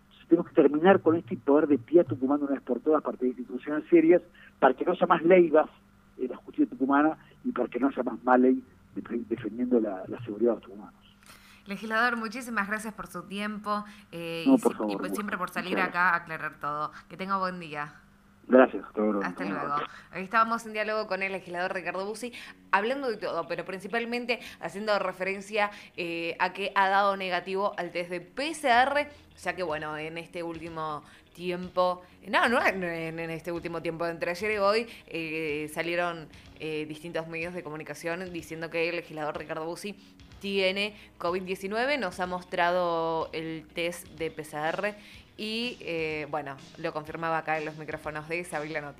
Entonces, 0.08 0.28
tenemos 0.28 0.48
que 0.48 0.54
terminar 0.54 1.00
con 1.00 1.16
este 1.16 1.36
poder 1.36 1.68
de 1.68 1.78
pie 1.78 2.04
tucumano 2.04 2.44
una 2.44 2.54
vez 2.54 2.62
por 2.62 2.80
todas 2.80 3.02
parte 3.02 3.24
de 3.24 3.30
instituciones 3.30 3.84
serias 3.88 4.22
para 4.58 4.74
que 4.74 4.84
no 4.84 4.92
haya 4.92 5.06
más 5.06 5.22
leivas 5.22 5.68
en 6.18 6.30
la 6.30 6.36
justicia 6.36 6.66
tucumana 6.66 7.16
y 7.44 7.52
para 7.52 7.68
que 7.68 7.78
no 7.78 7.88
haya 7.88 8.02
más 8.02 8.40
ley 8.40 8.62
defendiendo 8.94 9.80
la, 9.80 10.04
seguridad 10.24 10.52
de 10.52 10.56
los 10.56 10.62
tucumanos. 10.62 10.94
Legislador, 11.66 12.16
muchísimas 12.16 12.66
gracias 12.66 12.92
por 12.92 13.06
su 13.06 13.22
tiempo 13.22 13.84
eh, 14.10 14.44
y, 14.46 14.96
pues 14.96 15.12
siempre 15.12 15.38
por 15.38 15.50
salir 15.50 15.78
acá 15.78 16.10
a 16.10 16.16
aclarar 16.16 16.58
todo. 16.58 16.90
Que 17.08 17.16
tenga 17.16 17.38
buen 17.38 17.60
día. 17.60 17.94
Gracias, 18.48 18.84
hasta 18.84 19.00
luego. 19.00 19.20
Hasta 19.22 19.44
luego. 19.44 19.74
Ahí 20.10 20.24
estábamos 20.24 20.66
en 20.66 20.72
diálogo 20.72 21.06
con 21.06 21.22
el 21.22 21.32
legislador 21.32 21.72
Ricardo 21.74 22.04
Bussi, 22.04 22.32
hablando 22.70 23.08
de 23.08 23.16
todo, 23.16 23.46
pero 23.46 23.64
principalmente 23.64 24.40
haciendo 24.60 24.98
referencia 24.98 25.70
eh, 25.96 26.36
a 26.38 26.52
que 26.52 26.72
ha 26.74 26.88
dado 26.88 27.16
negativo 27.16 27.72
al 27.78 27.92
test 27.92 28.10
de 28.10 28.20
PCR, 28.20 29.08
ya 29.42 29.54
que 29.54 29.62
bueno, 29.62 29.96
en 29.96 30.18
este 30.18 30.42
último 30.42 31.02
tiempo, 31.32 32.02
no, 32.28 32.48
no 32.48 32.64
en, 32.64 33.18
este 33.30 33.52
último 33.52 33.80
tiempo, 33.80 34.06
entre 34.06 34.32
ayer 34.32 34.52
y 34.52 34.58
hoy, 34.58 34.86
eh, 35.06 35.70
salieron 35.72 36.28
eh, 36.60 36.84
distintos 36.86 37.26
medios 37.28 37.54
de 37.54 37.62
comunicación 37.62 38.32
diciendo 38.32 38.70
que 38.70 38.88
el 38.88 38.96
legislador 38.96 39.38
Ricardo 39.38 39.64
Bussi 39.64 39.96
tiene 40.40 40.96
COVID-19, 41.20 42.00
nos 42.00 42.18
ha 42.18 42.26
mostrado 42.26 43.30
el 43.32 43.64
test 43.74 44.08
de 44.08 44.30
PCR 44.30 44.96
y, 45.42 45.76
eh, 45.80 46.28
bueno, 46.30 46.56
lo 46.76 46.92
confirmaba 46.92 47.38
acá 47.38 47.58
en 47.58 47.64
los 47.64 47.76
micrófonos 47.76 48.28
de 48.28 48.38
Isabel 48.38 48.72
la 48.72 48.80
Noticia. 48.80 48.92